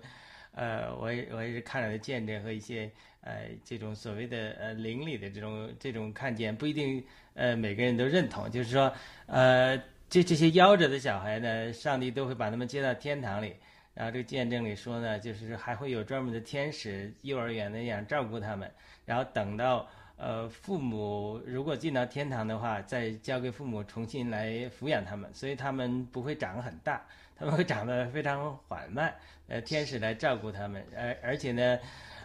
[0.52, 8.92] 呃，我也我也是看了的见证和一些呃这种所谓的呃灵里的这种这种看见，不一定呃每个人都认同，就是说
[9.26, 9.76] 呃
[10.08, 13.56] 这这些夭折的小孩呢，上帝都会把他们接到天堂里，
[13.94, 18.70] 然后这个见证里说呢，就是还会有专门的天使幼儿园那样照顾他们，
[19.04, 19.88] 然后等到。
[20.22, 27.04] 呃，父母如果进到天堂的话，再交给父母重新来抚养他们，所以他们不会长很大。
[27.34, 29.12] 他们会长得非常缓慢，
[29.48, 31.78] 呃，天使来照顾他们，而而且呢，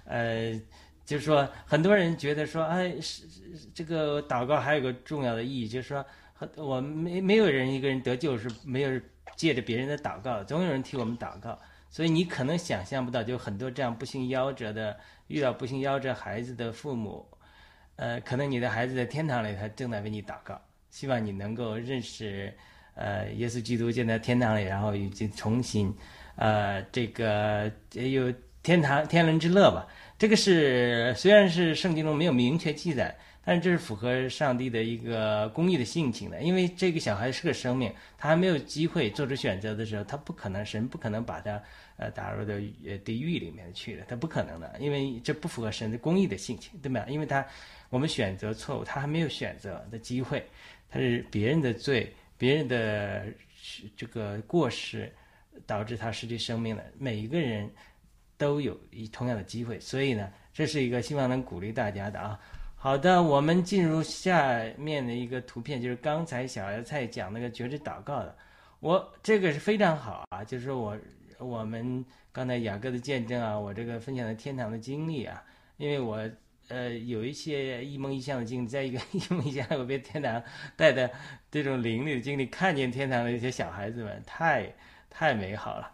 [0.06, 0.54] 呃，
[1.04, 3.24] 就是说很多人觉得说，哎，是
[3.74, 6.06] 这个祷告还有个重要的意义，就是说，
[6.56, 9.02] 我没没有人一个人得救是没有
[9.36, 11.58] 借着别人的祷告，总有人替我们祷告，
[11.90, 14.96] 所以你可能想象不到，就很多这样不幸夭折的，
[15.30, 17.26] 遇到不幸夭折孩子的父母，
[17.98, 22.52] 呃，可能你的孩子在天堂里，他正在为你祷告，希望你能够认识。
[23.00, 25.94] 呃，耶稣基督建在天堂里，然后已经重新，
[26.36, 28.34] 呃，这个有
[28.64, 29.86] 天堂天伦之乐吧。
[30.18, 36.42] 这个是虽然是圣经中没有明确记载，但是这是符合上帝的一个公义的性情的。
[36.42, 41.62] 因为这个小孩是个生命，他还没有机会做出选择的时候，他不可能神不可能把他
[41.98, 47.06] 呃打入到呃地狱里面去的，他不可能的，因为这不符合神的公义的性情，对吧？
[47.08, 47.46] 因为他
[47.90, 50.46] 我们选择错误，他还没有选择的机会，
[50.90, 52.14] 他是别人的罪。
[52.40, 53.26] 别人的
[53.96, 55.12] 这个过失
[55.66, 56.84] 导致他失去生命了。
[57.00, 57.68] 每一个人
[58.38, 62.40] 都有一同样的机会，所以呢，这是一个希望能鼓励大家的啊。
[62.76, 68.38] 好的，我们进入下面的一个图片，就是刚才小芽菜讲那个觉知祷告的。
[68.82, 70.96] 我这个是非常好啊，就是我
[71.40, 75.44] 我们刚才雅各的见证啊，我这个分享的天堂的经历啊，
[75.78, 76.30] 因为我。
[76.70, 80.44] 呃，有一些一梦一象的经历，在一个 一梦一象，我被天堂
[80.76, 81.10] 带的
[81.50, 84.70] 这种灵力的经历，看见天堂的一些小孩子们，太
[85.10, 85.90] 太美好了，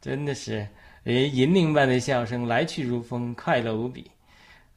[0.00, 0.66] 真的是，
[1.02, 4.10] 人，银铃般的笑声，来去如风，快乐无比。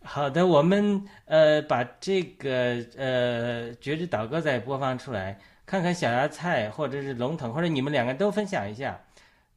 [0.02, 9.00] 好的，我们呃把这个呃觉知祷告再播放出来，看看小芽菜或者是龙腾，或者你们两个都分享一下，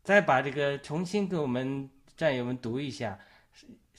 [0.04, 3.18] 再把这个重新给我们战友们读一下。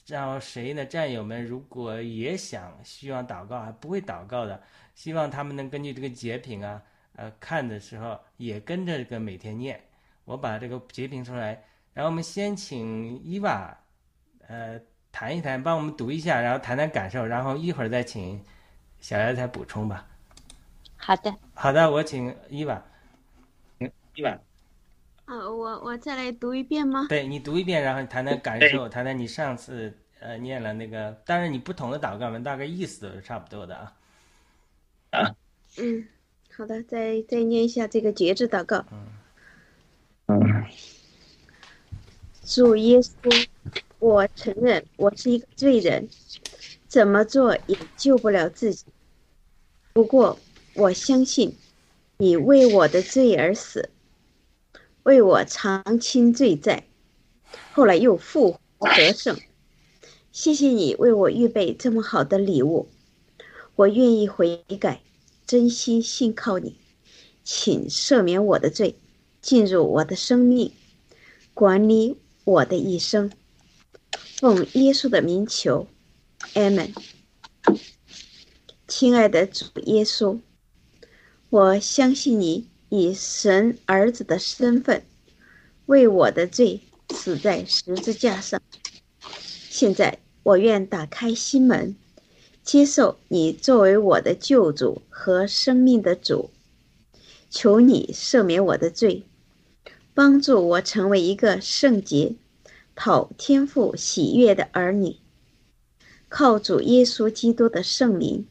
[0.06, 0.86] 然后谁呢？
[0.86, 4.62] 战友们如果也想希望祷告，还不会祷告的，
[4.94, 6.82] 希望他们能根据这个截屏啊，
[7.16, 9.82] 呃，看的时候也跟着这个每天念。
[10.26, 11.64] 我把这个截屏出来，
[11.94, 13.78] 然后我们先请伊娃，
[14.48, 14.80] 呃，
[15.12, 18.44] 谈一谈，帮我们读一下，然后谈谈感受，然后一会儿再请
[19.00, 20.06] 小芽菜补充吧。
[20.98, 22.82] 好的，好的，我请伊娃，
[23.80, 24.38] 嗯，伊娃。
[25.26, 27.08] 啊，我我再来读一遍吗？
[27.08, 33.94] 对你读一遍，然后谈谈感受，谈谈你上次呃念了那个，当然你不同的祷告文大概意思都是差不多的啊。
[35.12, 35.36] 啊，
[35.78, 36.06] 嗯，
[36.56, 38.86] 好的，再再念一下这个节制祷告。
[38.92, 39.08] 嗯
[40.28, 40.66] 嗯。
[42.46, 43.48] 主耶稣，
[44.00, 46.10] 我承认我是一个罪人，
[46.90, 48.86] 怎么做也救不了自己。
[49.94, 50.38] 不过
[50.74, 51.56] 我相信，
[52.18, 53.90] 你为我的罪而死。
[55.04, 56.88] 为我偿清罪债，
[57.74, 59.38] 后来又复活得胜。
[60.32, 62.90] 谢谢你为我预备这么好的礼物，
[63.76, 65.02] 我愿意悔改，
[65.46, 66.78] 真心信靠你，
[67.44, 68.96] 请赦免我的罪，
[69.42, 70.72] 进入我的生命，
[71.54, 73.32] 管理我的一生。
[74.38, 75.88] 奉耶稣的名求，
[76.56, 76.94] 阿门。
[78.88, 80.40] 亲爱的主耶稣，
[81.50, 82.70] 我相信你。
[82.96, 85.04] 以神儿子的身份
[85.88, 86.80] 为我的罪
[87.10, 88.62] 死在十字架上。
[89.68, 91.96] 现在我愿打开心门，
[92.64, 96.52] 接受你作为我的救主和生命的主。
[97.50, 99.24] 求你赦免我的罪，
[100.14, 102.36] 帮助我成为一个圣洁、
[102.94, 105.16] 讨天父喜悦的儿女。
[106.30, 108.46] 靠主耶稣基督的圣名，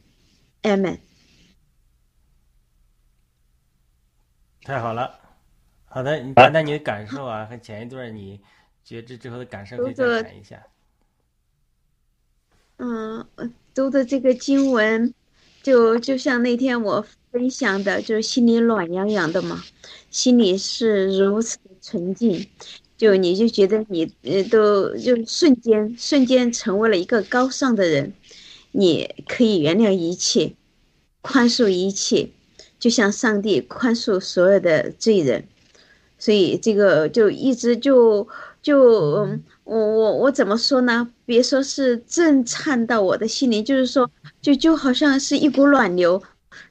[0.63, 0.99] 阿门。
[4.63, 5.19] 太好了，
[5.83, 8.39] 好的，你谈谈你的感受啊，和前一段你
[8.81, 10.63] 觉知之后的感受，可以再谈一下。
[12.77, 13.25] 嗯，
[13.73, 15.13] 读的这个经文，
[15.61, 19.61] 就就像那天我分享的，就是心里暖洋洋的嘛，
[20.09, 22.47] 心里是如此的纯净，
[22.95, 28.13] 就你就觉得你呃都就瞬间瞬间成为了一个高尚的人，
[28.71, 30.55] 你可以原谅一切，
[31.21, 32.29] 宽恕一切。
[32.83, 35.47] 就像上帝宽恕所有的罪人，
[36.19, 38.27] 所以这个就一直就
[38.61, 38.77] 就
[39.63, 41.09] 我我我怎么说呢？
[41.25, 44.11] 别说是震颤到我的心灵，就是说
[44.41, 46.21] 就就好像是一股暖流，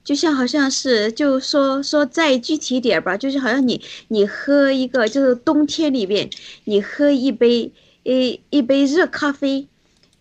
[0.04, 6.28] 就像好像是就说说再具体点吧，就是好像你你喝一个就是冬天里边
[6.64, 9.66] 你喝一杯一一杯热咖啡。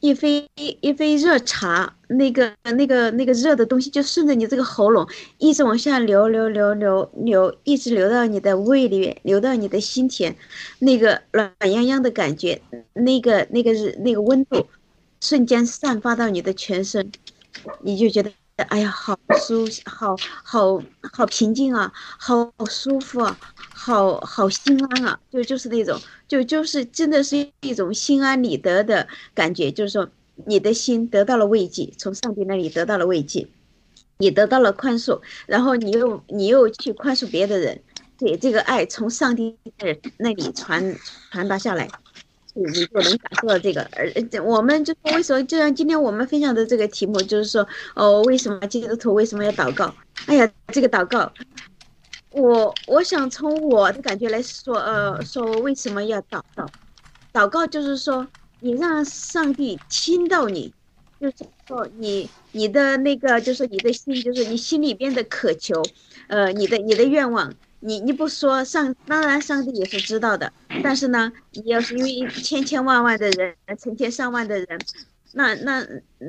[0.03, 5.07] 一杯一杯热茶，那个那个那个热的东西就顺着你这个喉咙
[5.38, 10.36] 一直往下流流流流流，一直流到你的胃里面，流到你的心田，
[10.80, 12.62] 那个暖洋洋的感觉，
[12.93, 14.68] 那个那个是那个温度，
[15.22, 17.12] 瞬间散发到你的全身，
[17.82, 18.32] 你就觉得
[18.68, 20.82] 哎呀，好舒，好好
[21.14, 23.38] 好平静啊，好舒服啊，
[23.74, 30.07] 好好心安啊，就就是那种，就就是真的是一种心安理得的感觉，就是说
[30.45, 33.47] 你的心得到了慰藉，从上帝那里得到了慰藉，
[34.17, 37.81] 你得到了宽恕，然后你又你又去宽恕别的人，
[38.17, 39.57] 对这个爱从上帝
[40.17, 40.95] 那里传
[41.31, 41.87] 传达下来。
[42.53, 47.65] 你就能感受到这个，而我们就是为什么就像今天我们分享的这个题目，就是说，
[47.95, 49.95] 哦，为什么基督徒为什么要祷告？
[50.25, 51.31] 哎呀，这个祷告，
[52.31, 56.69] 我我想从我的感觉来说，呃，说为什么要祷告？
[57.31, 58.27] 祷告就是说，
[58.62, 60.74] 你让上帝听到你，
[61.20, 61.36] 就是
[61.68, 65.84] 说你你的那个，就是你的心，就是你心里边的渴求，
[66.28, 67.53] 呃，你的你的愿望。
[67.84, 70.53] 你你不说上，当然上帝也是知道的，
[70.84, 74.80] 但是呢，你要是因为千千万万的人，成千上万的人，
[75.34, 75.84] 那那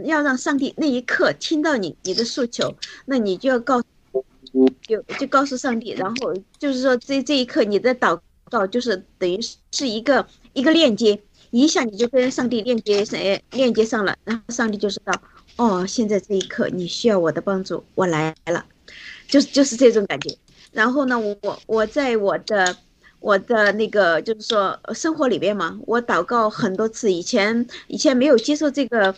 [0.06, 2.74] 要让上帝那一刻听到你你的诉求，
[3.04, 3.82] 那你就要告，
[4.80, 9.38] 就就告诉上帝，然后就是说这这一刻你的祷告就是等于
[9.72, 11.20] 是一个一个链接，
[11.60, 15.12] 一下你就跟上帝链接上链接上了，然后上帝就知道，
[15.56, 18.64] 哦，现在这一刻你需要我的帮助，我来了，
[19.28, 20.34] 就是就是这种感觉。
[20.72, 22.74] 然后呢，我我在我的
[23.20, 27.12] 我的那个就是说生活里边嘛，我祷告很多次。
[27.12, 29.14] 以前以前没有接受这个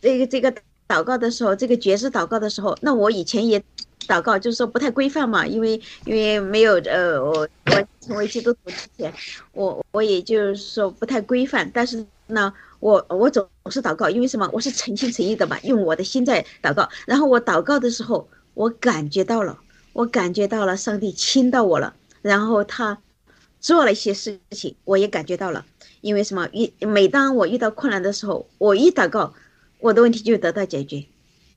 [0.00, 0.52] 这个这个
[0.86, 3.62] 祷告的时候，这个爵士祷告的时候，那我以前也
[4.08, 9.12] 祷告，就是说不太规范嘛，因为因为没有呃我我成为基督徒之前，
[9.52, 11.70] 我我也就是说不太规范。
[11.72, 14.48] 但是呢，我我总是祷告，因为什么？
[14.52, 16.88] 我是诚心诚意的嘛，用我的心在祷告。
[17.06, 19.58] 然后我祷告的时候，我感觉到了。
[19.94, 21.92] 我感觉到了上帝亲到我了，
[22.22, 22.98] 然后他
[23.58, 25.64] 做了一些事情，我也感觉到了。
[26.02, 26.48] 因为什么？
[26.52, 29.34] 遇每当我遇到困难的时候，我一祷告，
[29.80, 31.04] 我的问题就得到解决，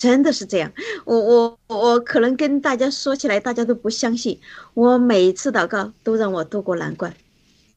[0.02, 0.74] 真的是这样。
[1.06, 4.40] 我我我可能跟大家说起来，大家都不相信。
[4.74, 7.14] 我每一次祷告都让我渡过难关，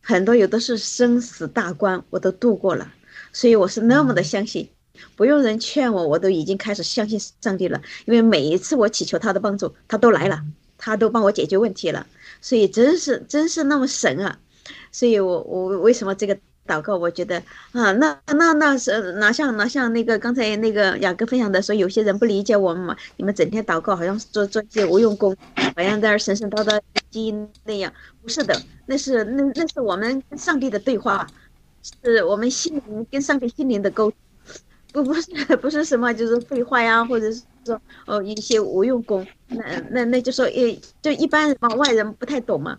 [0.00, 2.90] 很多有的是生死大关，我都度过了，
[3.34, 4.70] 所以我是那么的相信。
[5.16, 7.82] 不用人劝我，我都已经开始相信上帝了。
[8.06, 10.42] 因为每一次我祈求他的帮助，他都来了，
[10.78, 12.06] 他都帮我解决问题了。
[12.40, 14.38] 所以真是真是那么神啊！
[14.90, 16.96] 所以我我为什么这个祷告？
[16.96, 17.38] 我觉得
[17.72, 22.96] 啊，那那那是哪像哪像那个刚才那个雅各分享的说，有些人不理解我们嘛？
[23.16, 25.36] 你们整天祷告，好像是做做一些无用功，
[25.76, 27.92] 好像在那神神叨叨基因那样。
[28.22, 31.26] 不是的，那是那那是我们跟上帝的对话，
[32.04, 34.12] 是我们心灵跟上帝心灵的沟。
[34.92, 42.78] 不不是不是什么，就是废话呀，或者是说哦一些无用功，那那那就说诶，就一般人嘛，外人不太懂嘛。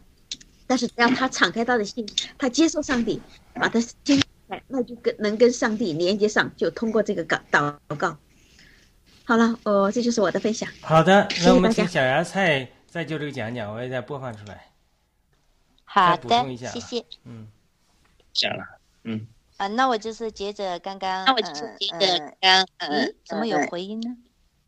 [0.66, 2.08] 但是只要他敞开他的心，
[2.38, 3.22] 他接受上帝，
[3.56, 8.18] 把他心开，那就跟能跟上帝连接上，就通过这个祷祷告。
[9.24, 10.70] 好了，哦，这就是我的分享。
[10.82, 14.68] 好的，那我们请小芽菜再就这个讲讲，我也再播放出来。
[15.84, 17.04] 好的，谢谢。
[17.24, 17.48] 嗯，
[18.34, 18.64] 讲了，
[19.04, 19.28] 嗯。
[19.58, 24.18] 啊，那我就是接着刚刚，那我就是接着刚，嗯，怎么有回音呢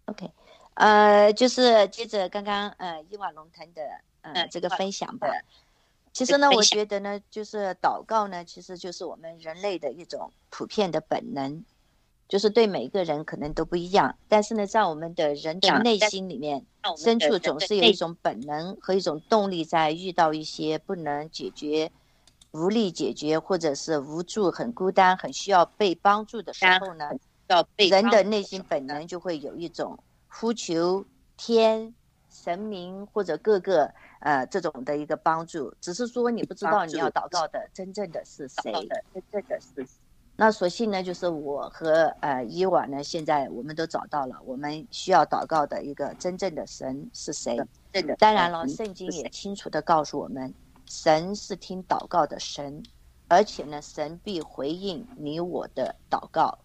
[0.05, 0.31] ？OK，
[0.75, 3.81] 呃，就是接着刚刚呃伊瓦龙腾的
[4.21, 5.27] 呃这个分享吧。
[6.17, 11.63] 其实呢，我觉得呢，就是祷告呢，其实就是我们人类的一种普遍的本能，
[12.27, 16.65] 就是对每一个人可能都不一样，但是呢，在我们的人的内心里面
[16.97, 21.91] 深处，总是有一种本能和一种动力，在遇到一些不能解决。
[22.51, 27.11] 无力解决，或者是无助、很孤单、很需要被帮助的时候呢，
[27.75, 31.05] 人的内心本能就会有一种呼求
[31.35, 31.93] 天、
[32.31, 35.73] 神明或者各个呃这种的一个帮助。
[35.81, 38.71] 只是说你不知道你要祷告的真正的是谁。
[39.13, 39.87] 真正的是。
[40.39, 47.59] 那所幸呢，就是我和呃伊娃呢，现在我们都找到了我们需要祷告的一个真正的神是谁。
[48.19, 50.53] 当然了，圣经也清楚的告诉我们。
[50.85, 52.81] 神是听祷告的神，
[53.27, 56.59] 而且呢，神必回应你我的祷告。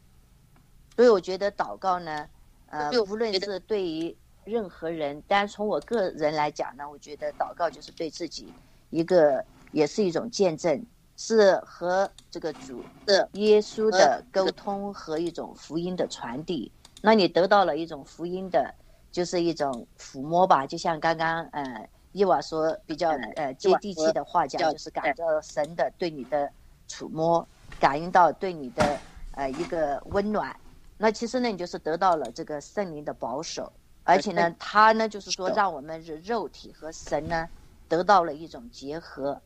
[0.94, 2.28] 所以我觉得祷告呢，
[2.66, 8.52] 呃，无论是对于任何人，但从我个人来讲呢，我觉得祷告就是对自己
[8.90, 10.84] 一个，也是一种见证，
[11.16, 16.70] 是和这个主的耶稣的沟通和一种福音的传递。
[17.00, 18.74] 那你得到了一种福音的，
[19.10, 21.88] 就是一种抚摸吧，就像刚刚呃。
[22.14, 26.46] 伊娃说比较呃接地气的话讲，就是感到神的对你的
[26.86, 27.48] 触摸，
[27.80, 28.98] 感应到对你的
[29.30, 30.54] 呃一个温暖。
[30.98, 33.72] 那其实呢，你就是得到了这个圣灵的保守，
[34.04, 37.48] 而且呢，他呢就是说让我们肉肉体和神呢
[37.88, 39.40] 得到了一种结合，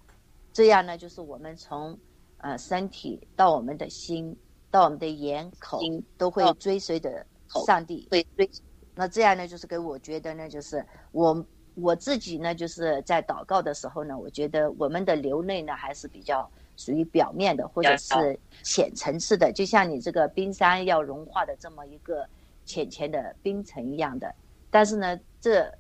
[0.52, 1.98] 这样呢就是我们从
[2.38, 4.36] 呃身体到我们的心
[4.70, 5.80] 到我们的眼口
[6.16, 7.24] 都会追随着
[7.66, 8.50] 上帝，会追
[8.94, 22.26] 那这样呢，就是给我觉得呢，就是我我自己呢，就是在祷告的时候呢，我觉得我们的流泪呢还是比较属于表面的，或者是浅层次的，就像你这个冰山要融化的这么一个
[22.64, 24.34] 浅浅的冰层一样的。
[24.71, 25.73] 但是呢，这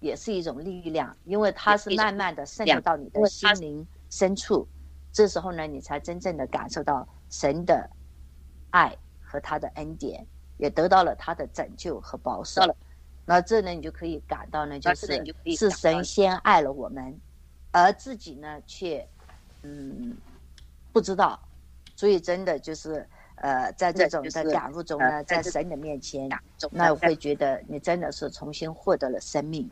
[0.00, 4.66] 也是一种力量，因为它是慢慢的渗透到你的心灵深处，
[5.12, 7.88] 这时候呢，你才真正的感受到神的
[8.70, 10.26] 爱和他的恩典。
[10.58, 12.60] 也得到了他的拯救和保守，
[13.24, 15.06] 那这呢，你就可以感到呢，就是
[15.56, 17.18] 是神先爱了我们，
[17.70, 19.08] 而自己呢却
[19.62, 20.14] 嗯
[20.92, 21.40] 不知道，
[21.96, 23.08] 所以真的就是
[23.40, 26.28] 呃，在这种的假如中呢，在神的面前，
[26.70, 29.70] 那我会觉得你真的是重新获得了生命，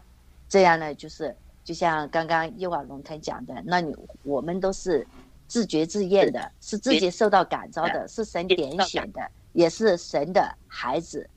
[0.49, 5.07] 这样呢，就是就像刚刚伊瓦龙腾讲的，那你我们都是
[5.47, 9.21] 自觉自愿的，是自己受到感召的，是神点选的。
[9.55, 11.29] 也是神的孩子，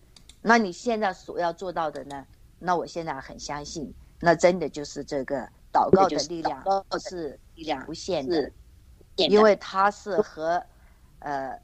[0.42, 2.24] 那你现在所要做到的呢？
[2.60, 6.64] 那我现在很相信，那真的就是这个祷告的力量
[7.00, 8.52] 是力量无限的，
[9.16, 10.62] 因为它是和
[11.20, 11.58] 呃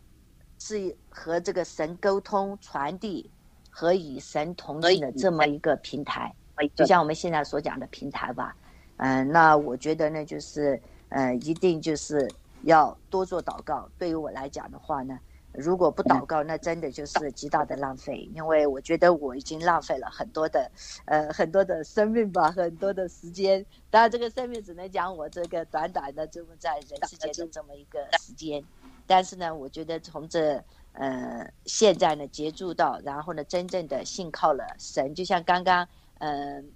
[0.59, 3.29] 是和这个神沟通、传递
[3.69, 6.33] 和与神同行的这么一个平台，
[6.75, 8.55] 就像我们现在所讲的平台吧。
[8.97, 12.29] 嗯，那我觉得呢，就是呃，一定就是
[12.63, 13.89] 要多做祷告。
[13.97, 15.19] 对于我来讲的话呢。
[15.53, 18.29] 如果不祷告，那真的就是极大的浪费。
[18.35, 20.69] 因为我觉得我已经浪费了很多的，
[21.05, 23.65] 呃，很多的生命吧，很多的时间。
[23.89, 28.63] 当然，这个生命只能讲我这个短短的这么在人世间的这么一个时间。
[29.07, 35.87] 但是呢，我觉得从这呃现在呢接触到，然后呢真正的信靠了神，就像刚刚
[36.19, 36.71] 嗯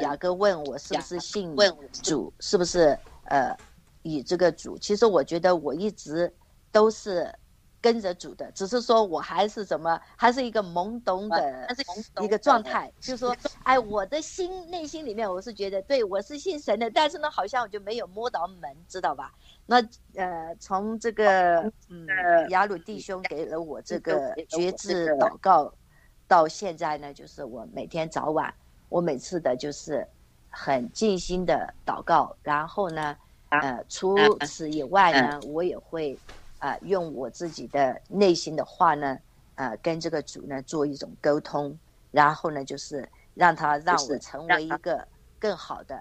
[0.00, 1.56] 雅哥问我是不是信
[2.02, 3.56] 主，是不是呃
[4.02, 4.76] 以这个主？
[4.76, 6.34] 其实我觉得我一直
[6.70, 7.32] 都是。
[7.82, 11.66] 跟着主的，只是说我还是怎么，还是一个懵懂的
[12.22, 19.32] 一个状态，就是说，哎，我的心内心里面，我是觉得，对我是信神的，但是呢，好像我就没有摸到门，知道吧？
[19.66, 19.82] 那
[20.14, 22.06] 呃，从这个嗯，
[22.50, 25.74] 雅鲁弟兄给了我这个觉知祷告，
[26.28, 28.54] 到现在呢，就是我每天早晚，
[28.88, 30.06] 我每次的就是
[30.48, 33.16] 很尽心的祷告，然后呢，
[33.48, 34.16] 呃，除
[34.46, 36.16] 此以外呢，我也会。
[36.62, 39.18] 啊，用我自己的内心的话呢，
[39.56, 41.76] 呃，跟这个主呢做一种沟通，
[42.12, 45.04] 然后呢，就是让他让我成为一个
[45.40, 46.00] 更好的、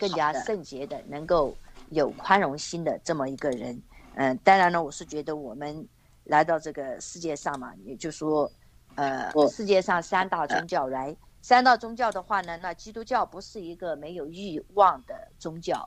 [0.00, 1.54] 更加圣洁的、能够
[1.90, 3.78] 有宽容心的这么一个人。
[4.14, 5.86] 嗯，当然呢，我是觉得我们
[6.24, 8.50] 来到这个世界上嘛，也就说，
[8.94, 15.86] 呃，世界上三大宗教来，三大宗教的话呢，那基督教不是一个没有欲望的宗教。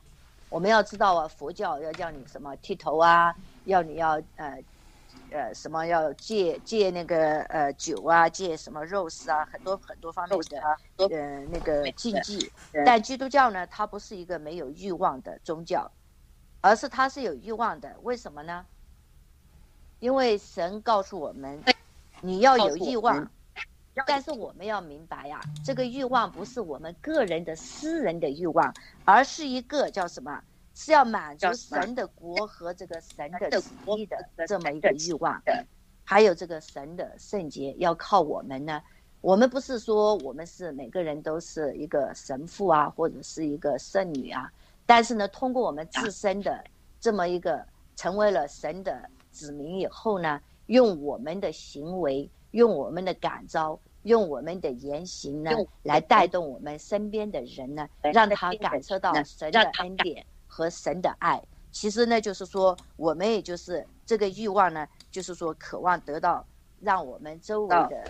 [0.53, 3.35] 我们要知道啊，佛教要叫你什么剃头啊。
[3.63, 4.63] 要你要呃，
[5.31, 10.61] 呃什么要戒戒那个呃酒啊，戒什么肉食啊，很多很多方面的
[11.09, 12.51] 呃那个禁忌。
[12.85, 15.91] 但基督教呢，它不是一个没有欲望的宗教，
[16.61, 17.97] 而是它是有欲望的。
[18.03, 18.63] 为什么呢？
[19.97, 21.63] 因为神告诉我们，
[22.21, 23.31] 你要有欲望，
[24.07, 28.73] 但是我们要明白呀，这个欲望不是我们个人的私人的欲望，
[29.05, 30.41] 而是一个叫什么？
[30.75, 34.17] 是要满足神的国和这个神的旨意的
[34.47, 35.39] 这么一个欲望，
[36.03, 38.81] 还有这个神的圣洁要靠我们呢。
[39.21, 44.51] 我们不是说我们是每个人都是一个神父啊，或者是一个圣女啊，
[44.87, 46.63] 但是呢，通过我们自身的
[46.99, 47.63] 这么一个
[47.95, 55.51] 成为了神的子民以后呢，用我们的行为，用我们的感召，用我们的言行呢，
[55.83, 60.25] 来带动我们身边的人呢，让他感受到神的恩典。
[60.55, 61.41] 和神的爱，
[61.71, 66.45] 其实呢，就是说，我们也就是这个欲望呢，就是说，渴望得到
[66.79, 68.03] 让我们周围的，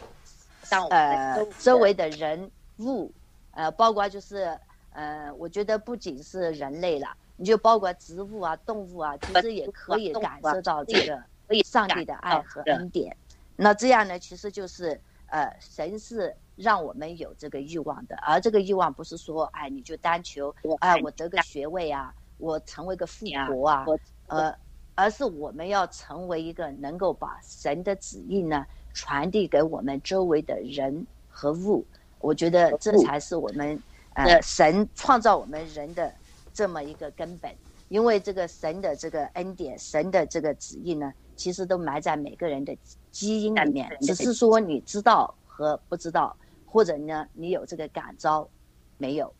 [0.70, 3.10] 让呃，周围的人物，
[3.52, 11.24] 呃，包括就是，呃，我觉得不仅是人类了，你就包括植物啊、动物啊，其实也可以感受到这个
[11.64, 13.16] 上帝的爱和恩典。
[13.56, 22.14] 那这样呢，其实就是，呃，神是让我们有这个欲望的，而这个欲望不是说，哎，你就单求，哎，我得个学位啊。
[22.40, 23.86] 我成为个富国啊，
[24.28, 24.54] 呃，
[24.96, 31.86] 而是我们要成为一个能够把神的旨意呢传递给我们周围的人和物。
[32.20, 33.82] 我觉得这才是我们
[34.16, 36.14] 呃神创造我们人的
[36.54, 37.50] 这么一个根本。
[37.88, 42.76] 因为这个神的这个恩典，神的这个旨意呢，其实都埋在每个人的
[43.14, 46.36] 基因里面，只是说你知道和不知道，
[46.66, 48.50] 或者呢你有这个感召
[48.98, 49.34] 没有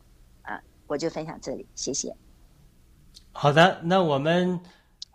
[0.44, 0.62] 啊？
[0.86, 2.16] 我就分享这里，谢谢。
[3.32, 4.60] 好的，那我们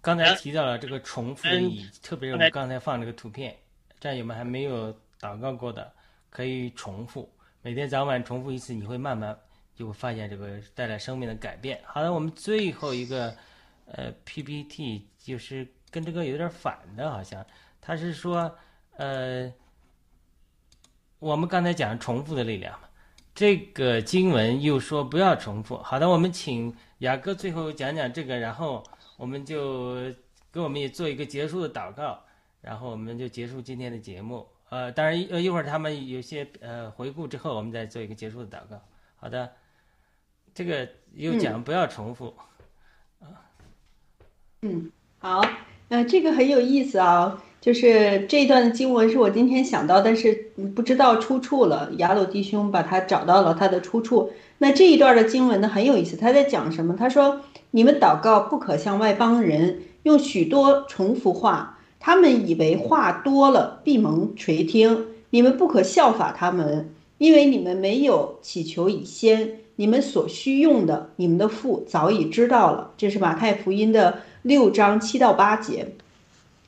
[0.03, 3.57] 刚才提到了这个重复的意义，特别是我们刚才放这个图片，
[4.01, 5.93] 战友们还没有祷告过的，
[6.29, 7.31] 可以重复，
[7.63, 9.39] 每天早晚重复一次，你会慢慢
[9.77, 11.81] 就会发现这个带来生命的改变。
[11.85, 13.33] 好的，我们最后一个
[13.87, 17.47] 呃 PPT 就是跟这个有点反的，好像
[17.81, 18.57] 他是说
[18.97, 19.53] 呃，
[21.19, 22.89] 我们刚才讲重复的力量嘛，
[23.35, 25.77] 这个经文又说不要重复。
[25.79, 28.83] 好的，我们请雅各最后讲讲这个，然后
[29.17, 29.95] 我们就
[30.53, 32.23] 给我们也做一个结束的祷告，
[32.61, 34.47] 然后我们就结束今天的节目。
[34.71, 38.79] 呃，当然一一会儿他们有些呃回顾之后，我们再做一个结束的祷告。
[39.17, 39.51] 好的，
[40.53, 42.35] 这个又讲不要重复。
[44.61, 45.41] 嗯，好，
[45.89, 50.33] 呃，这个很有意思啊，就是这一段的经文是我今天想到，但是
[50.75, 51.91] 不知道出处了。
[51.99, 54.31] 雅鲁弟兄把它找到了它的出处。
[54.59, 56.97] 那这一段的经文呢很有意思，他在讲什么？
[56.97, 57.41] 他说
[57.71, 65.07] ：“你们祷告不可向外邦人用许多重复话，他们以为话多了必蒙垂听。
[65.31, 66.89] 你们不可效法他们，
[67.19, 74.19] 因为你们没有祈求以先，你们所需用的，你们的父早已知道了。”这是马太福音的。
[74.43, 75.87] 六章七到八节，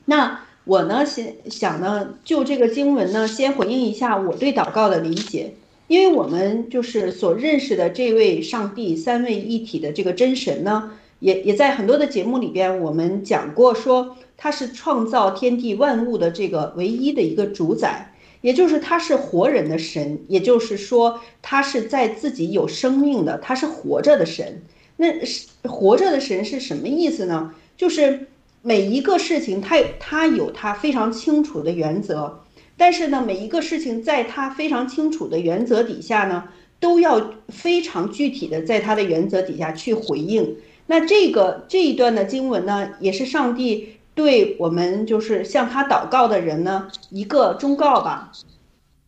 [0.05, 0.39] 那
[0.71, 5.53] 我呢先想呢，就这个经文呢，先回应一下我对祷告的理解，
[5.89, 24.63] 因为我们就是所认识的这位上帝三位一体的这个真神呢，也也在很多的节目里边我们讲过，说他是创造天地万物的这个唯一的一个主宰，也就是他是活人的神，也就是说他是在自己有生命的，他是活着的神。
[24.97, 27.53] 那是活着的神是什么意思呢？
[27.77, 28.29] 就是
[28.63, 32.41] 每一个事情，他他有他非常清楚的原则，
[32.77, 36.45] 但是呢，每一个事情在他非常清楚的原则底下呢，
[36.79, 40.57] 都要非常具体的在他的原则底下去回应。
[40.87, 48.33] 那这个这一段的经文呢，也是上帝对我们就是向他祷告的人呢一个忠告吧。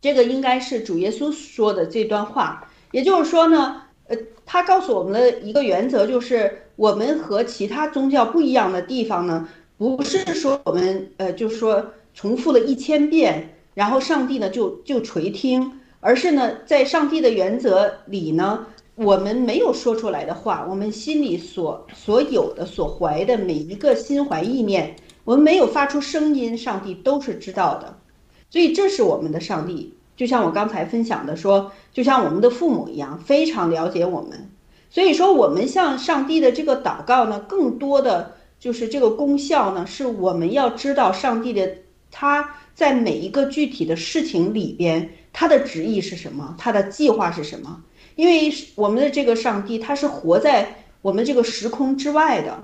[0.01, 6.59] 这个应该是主耶稣说的这段话，也就是说呢，呃，他告诉我们的一个原则就是。
[6.75, 9.47] 我们和其他宗教不一样的地方呢，
[9.77, 11.85] 不是说我们呃，就是说
[12.15, 27.95] 重复了一千遍，然后上帝呢就就垂听，而是呢，在上帝的原则里呢，我们没有说出来的话，我们心里所所有的所怀的每一个心怀意念，我们没有发出声音，上帝都是知道的，
[28.51, 34.49] 所以这是我们的上帝，就像我刚才分享的说，就像我们的父母一样，非常了解我们。
[34.89, 41.69] 所以说，我们向上帝的这个祷告呢，更多的就是这个功效呢，是我们要知道上帝的
[42.13, 47.83] 他在每一个具体的事情里边，他的旨意是什么，他的计划是什么。
[48.15, 52.63] 因为我们的这个上帝，他是活在我们这个时空之外的，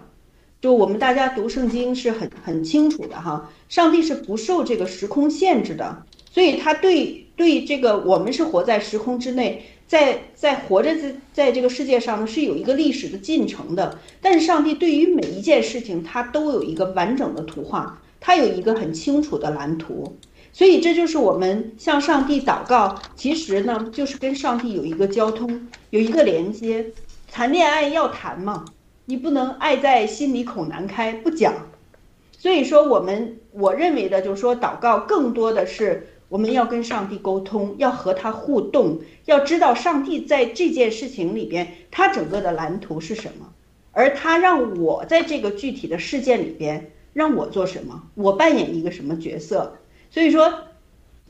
[0.61, 6.05] 就我们大家读圣经是很很清楚的哈，上帝是不受这个时空限制的，
[6.39, 9.65] 所以他对对这个我们是活在时空之内。
[9.89, 13.99] 在在活着在在这个世界上呢，是有一个历史的进程的。
[14.21, 20.17] 但是上帝对于每一件事情，他都有一个完整的图画，他有一个很清楚的蓝图。
[20.53, 26.87] 所以这就是我们向上帝祷告，其实呢，就是跟上帝有一个交通，有一个连接。
[27.33, 28.65] 谈恋爱要谈嘛，
[29.07, 31.53] 你不能爱在心里口难开，不讲。
[32.31, 36.07] 所以说，我们我认为的就是说，祷告更多的是。
[36.29, 43.53] 我们要跟上帝沟通，要和他互动，要知道上帝在这件事情里边，他整个的蓝图是什么，
[43.93, 49.79] 而他让我在这个具体的事件里边让我做什么，我扮演一个什么角色。
[50.11, 50.53] 所以说，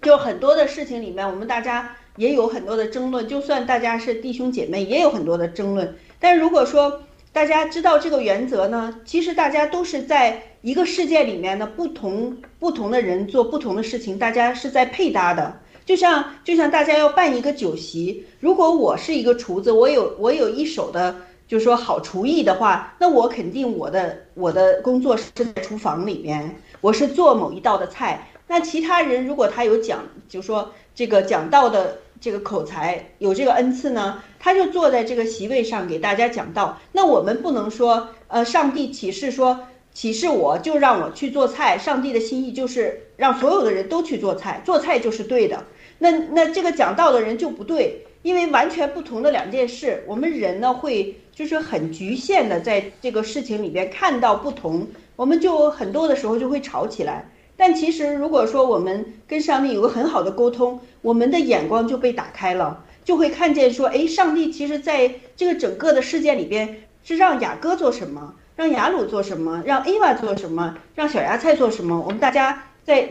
[0.03, 5.95] 就很多的事情里面，我们大家也有很多的争论，就算大家是弟兄姐妹，也有很多的争论。
[6.19, 10.43] 但如果说大家知道这个原则呢，其实大家都是在。
[10.61, 15.57] 一个世界里面的不同不同的人做不同的事情，大家是在配搭的。
[15.87, 21.15] 就像就像大家要办一个酒席，如果我是一个厨子，我有我有一手的，
[21.47, 28.29] 就是说好厨艺的话，那我肯定我的我的工作是在厨房里边，我是做某一道的菜。
[28.49, 36.79] 那其他人如果他有讲，就说这个讲道的这个口才有这个恩赐呢，他就坐在这个席位上给大家讲道。
[36.93, 39.61] 那我们不能说，呃，上帝启示说。
[39.95, 45.65] 启示我就让我去做菜，上帝的心意就是让所有的人都去做菜，做菜就是对的。
[45.99, 50.05] 那那这个讲道的人就不对，因为完全不同的两件事。
[50.07, 57.29] 我们人呢会就是很局限的在这个事情里边看到不同，我们就很多的时候就会吵起来。
[57.59, 68.37] 但其实如果说我们跟上帝有个很好的沟通，我们的眼光就被打开了，就会看见说，哎，上帝其实在这个整个的事件里边是让雅各做什么。
[68.55, 69.63] 让雅鲁做什么？
[69.65, 70.77] 让 Eva 做什么？
[70.95, 72.01] 让小芽菜做什么？
[72.01, 73.09] 我们大家在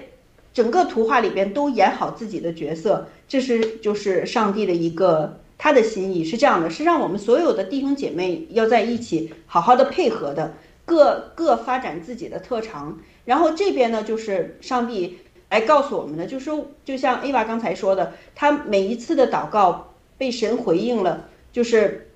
[0.54, 13.00] 整个图画里边都演好自己的角色，这是就是上帝的一个他的心意是这样的，是让我们所有的弟兄姐妹要在一起好好的配合的，各各发展自己的特长。
[13.28, 15.19] 然后这边呢，就是上帝
[15.49, 22.09] 来告诉我们的，就是说，就像 Ava 刚才说的，他每一次的祷告被神回应了，就是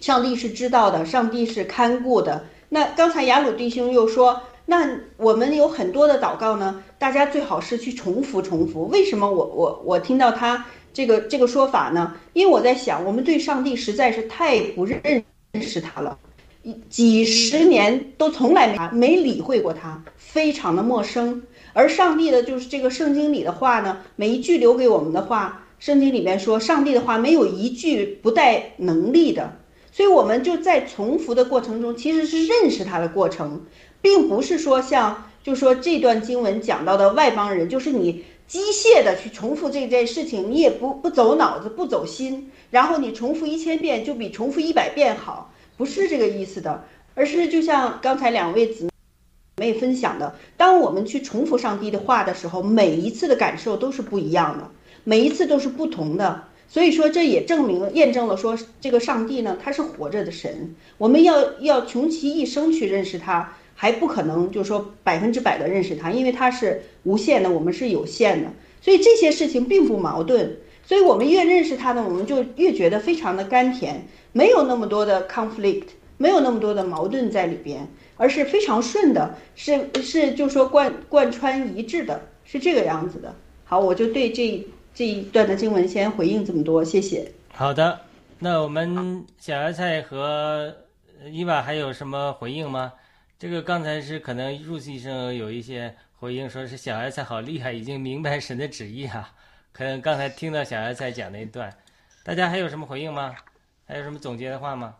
[0.00, 2.44] 上帝是知道的，上帝是看顾的。
[2.68, 4.86] 那刚才雅鲁弟兄又说，那
[5.16, 8.86] 我们有很多的祷告呢，大家最好是去重复重复。
[8.88, 12.14] 为什么我我我听到他这个这个说法呢？
[12.34, 15.24] 因为我在想，我们对上帝实在是太不认
[15.62, 16.18] 识他了，
[16.88, 20.02] 几十年都从来没没理会过他。
[20.16, 21.42] 非常的陌生，
[21.72, 29.56] 而上帝的就是这个圣经里的话呢，每一句留给我们的话，圣经里面说，上帝的话没有一句不带能力的，
[29.90, 33.64] 所以我们就在重复的过程中，其实是认识他的过程，
[34.00, 48.90] 并不是说像就说这段经文讲到的外邦人，就是你机械的去重复这件事情，你也不不走脑子不走心，然后你重复一千遍就比重复一百遍好，不是这个意思的，而是就像刚才两位姊。
[49.56, 54.70] 妹分享的，当我们去重复上帝的话的时候，每一次的感受都是不一样的，
[55.04, 56.44] 每一次都是不同的。
[56.68, 60.74] 所以说，这也证明了验证了说，这个上帝呢，他是活着的神。
[60.98, 68.50] 我们要要穷其一生去认识他，还不可能就是说百分之百的认识他，因为他是无限的，我们是有限的。
[68.82, 70.58] 所以这些事情并不矛盾。
[70.86, 77.88] 所以我们越认识他呢，我们就越觉得非常的甘甜，没有那么多的 conflict，没有那么多的矛盾在里边。
[78.16, 83.34] 而是非常顺的，是是，就说贯贯穿一致的，是这个样子的。
[83.64, 84.62] 好，我就对这
[84.94, 87.32] 这一段的经文先回应这么多，谢谢。
[87.54, 87.98] 好的，
[88.38, 90.76] 那我们小芽菜和
[91.32, 92.92] 伊娃还有什么回应吗？
[93.38, 99.30] 这个刚才是可能入戏生有一些回应，说是小芽菜好厉害，已经明白神的旨意哈。
[99.72, 101.74] 可能刚才听到小芽菜讲那一段，
[102.22, 103.34] 大家还有什么回应吗？
[103.90, 104.96] 还有什么总结的话吗？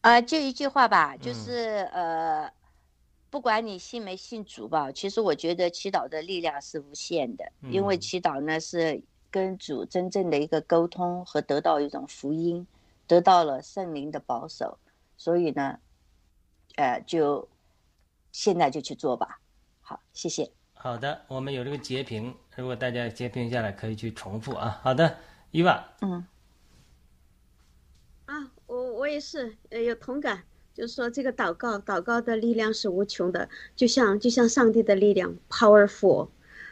[0.00, 2.50] 啊，就一句话吧，就是呃，
[3.28, 12.66] 不管你信没信主吧，其实我觉得祈祷的力量是无限的，因为祈祷呢是跟主真正的一个沟通和得到一种福音，
[13.06, 14.78] 得到了圣灵的保守，
[15.18, 15.78] 所以呢，
[16.76, 17.46] 呃，就
[18.32, 19.40] 现在就去做吧。
[19.82, 20.50] 好，谢谢。
[20.72, 24.80] 好的，我们有这个截屏，如果大家截屏下来，可以去重复啊。
[24.82, 25.18] 好的，
[25.50, 25.86] 伊娃。
[26.00, 26.24] 嗯。
[28.66, 30.42] 我我也是，呃，有同感，
[30.74, 36.28] 就是说这个祷告，祷告的力量是无穷的，就像就像上帝的力量，powerful，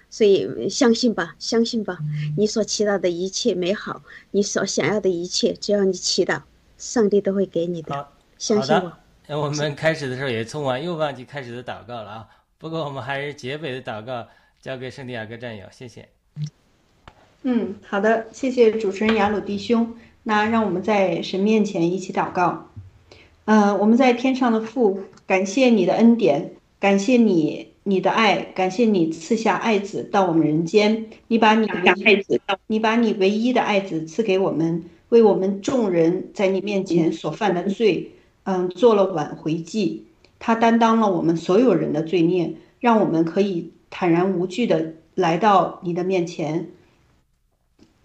[0.09, 1.99] 所以相信吧，相信吧，
[2.37, 6.43] 你所祈祷的一切美好，你所想要的一切，只要你祈祷，
[6.77, 8.93] 上帝都会给你的，相信我。
[9.27, 12.29] 那我们开始的时候也匆忙，又忘记开始的祷告了啊。
[12.57, 14.27] 不过我们还是结尾的祷告
[14.61, 16.09] 交给圣地亚哥战友，谢谢。
[17.43, 19.97] 嗯，好的，谢谢主持人雅鲁弟兄。
[20.29, 22.69] 那让我们在神面前一起祷告。
[23.47, 31.07] 嗯，我们在天上的父，感谢你的恩典，感谢你你的爱，感谢你赐下爱子到我们人间。
[31.29, 31.75] 你把你的
[32.05, 38.13] 爱子，你把你唯一的爱子赐给我们，为我们众人在你面前所犯的罪，
[38.43, 40.05] 嗯，做了挽回祭。
[40.39, 46.69] 他担当了我们所有人的罪孽，让我们可以坦然无惧的来到你的面前，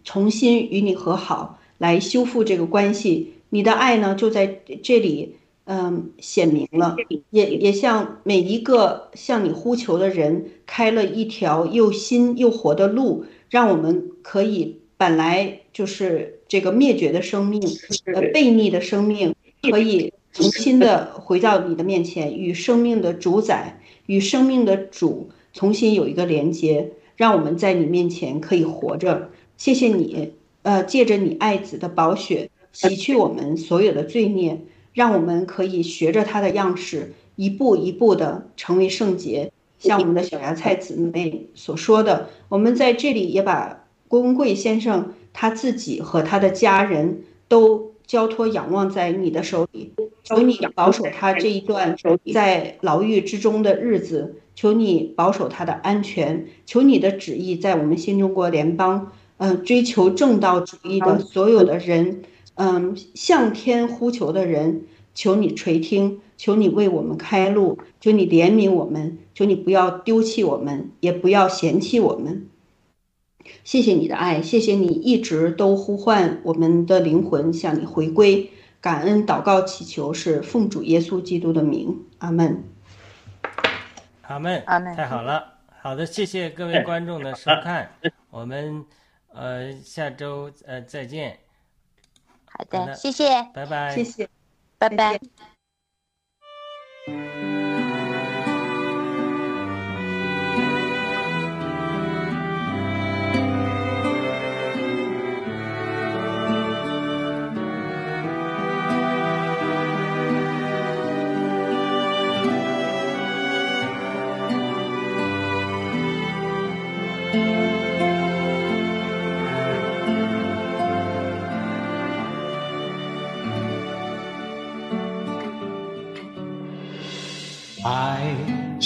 [0.06, 1.60] 重新与你和好。
[1.84, 6.96] 来修复这个关系，你的爱呢就在这里，嗯，显明了，
[7.30, 17.62] 也也向每一个向你呼求的人开了一条又新又活的路，让我们可以本来就是这个灭绝的生命，
[18.06, 19.36] 呃，悖逆的生命，
[19.70, 29.32] 可以重新的回到你的面前，与生命的主宰，与生命的主重新有一个连接，让我们在你面前可以活着。
[29.58, 30.32] 谢谢你。
[30.64, 34.60] 呃，借着你爱子的宝血洗去我们所有的罪孽，
[34.94, 39.52] 让我们可以学着他的样式，一步一步的成为圣洁。
[39.78, 49.92] 像我们的小芽菜姊妹所说的，我们在这里也把郭文贵先生他自己和他的家人都交托仰望在你的手里，
[50.24, 51.98] 求你保守他这一段
[52.34, 59.12] 在牢狱之中的日子，求你保守他的安全，求你的旨意在我们新中国联邦。
[59.38, 62.24] 嗯，追求正道主义的所有的人，
[62.56, 72.48] 嗯，向天呼求的人，求你垂听，求你为我们开路，求你怜悯我们，求你不要丢弃我们，也不要嫌弃我们。
[73.64, 78.52] 谢谢你的爱，谢谢你一直都呼唤我们的灵魂向你回归。
[78.80, 82.64] 感恩祷告祈求是奉主耶稣基督的名，阿门。
[84.22, 84.62] 阿门。
[84.66, 84.96] 阿门。
[84.96, 85.54] 太好了。
[85.82, 87.90] 好的，谢谢各位观众的收看，
[88.30, 88.86] 我们
[89.34, 91.40] 呃下周呃再见，
[92.46, 93.96] 好好的的，谢谢，拜拜。
[93.96, 94.30] 谢谢。
[94.78, 95.20] 拜拜。
[97.06, 97.83] 爱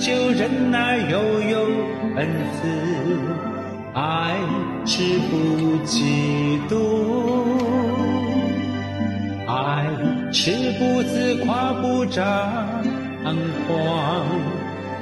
[0.00, 1.60] 恒久忍耐，又有
[2.16, 2.66] 恩慈；
[3.92, 4.34] 爱
[4.86, 6.72] 是不嫉妒，
[9.46, 9.84] 爱
[10.32, 12.24] 是不自夸，不张
[13.68, 14.24] 狂，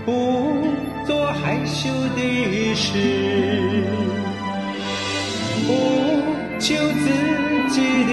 [0.04, 0.66] 不
[1.06, 2.98] 做害羞的事，
[5.64, 5.70] 不
[6.58, 7.08] 求自
[7.68, 8.12] 己的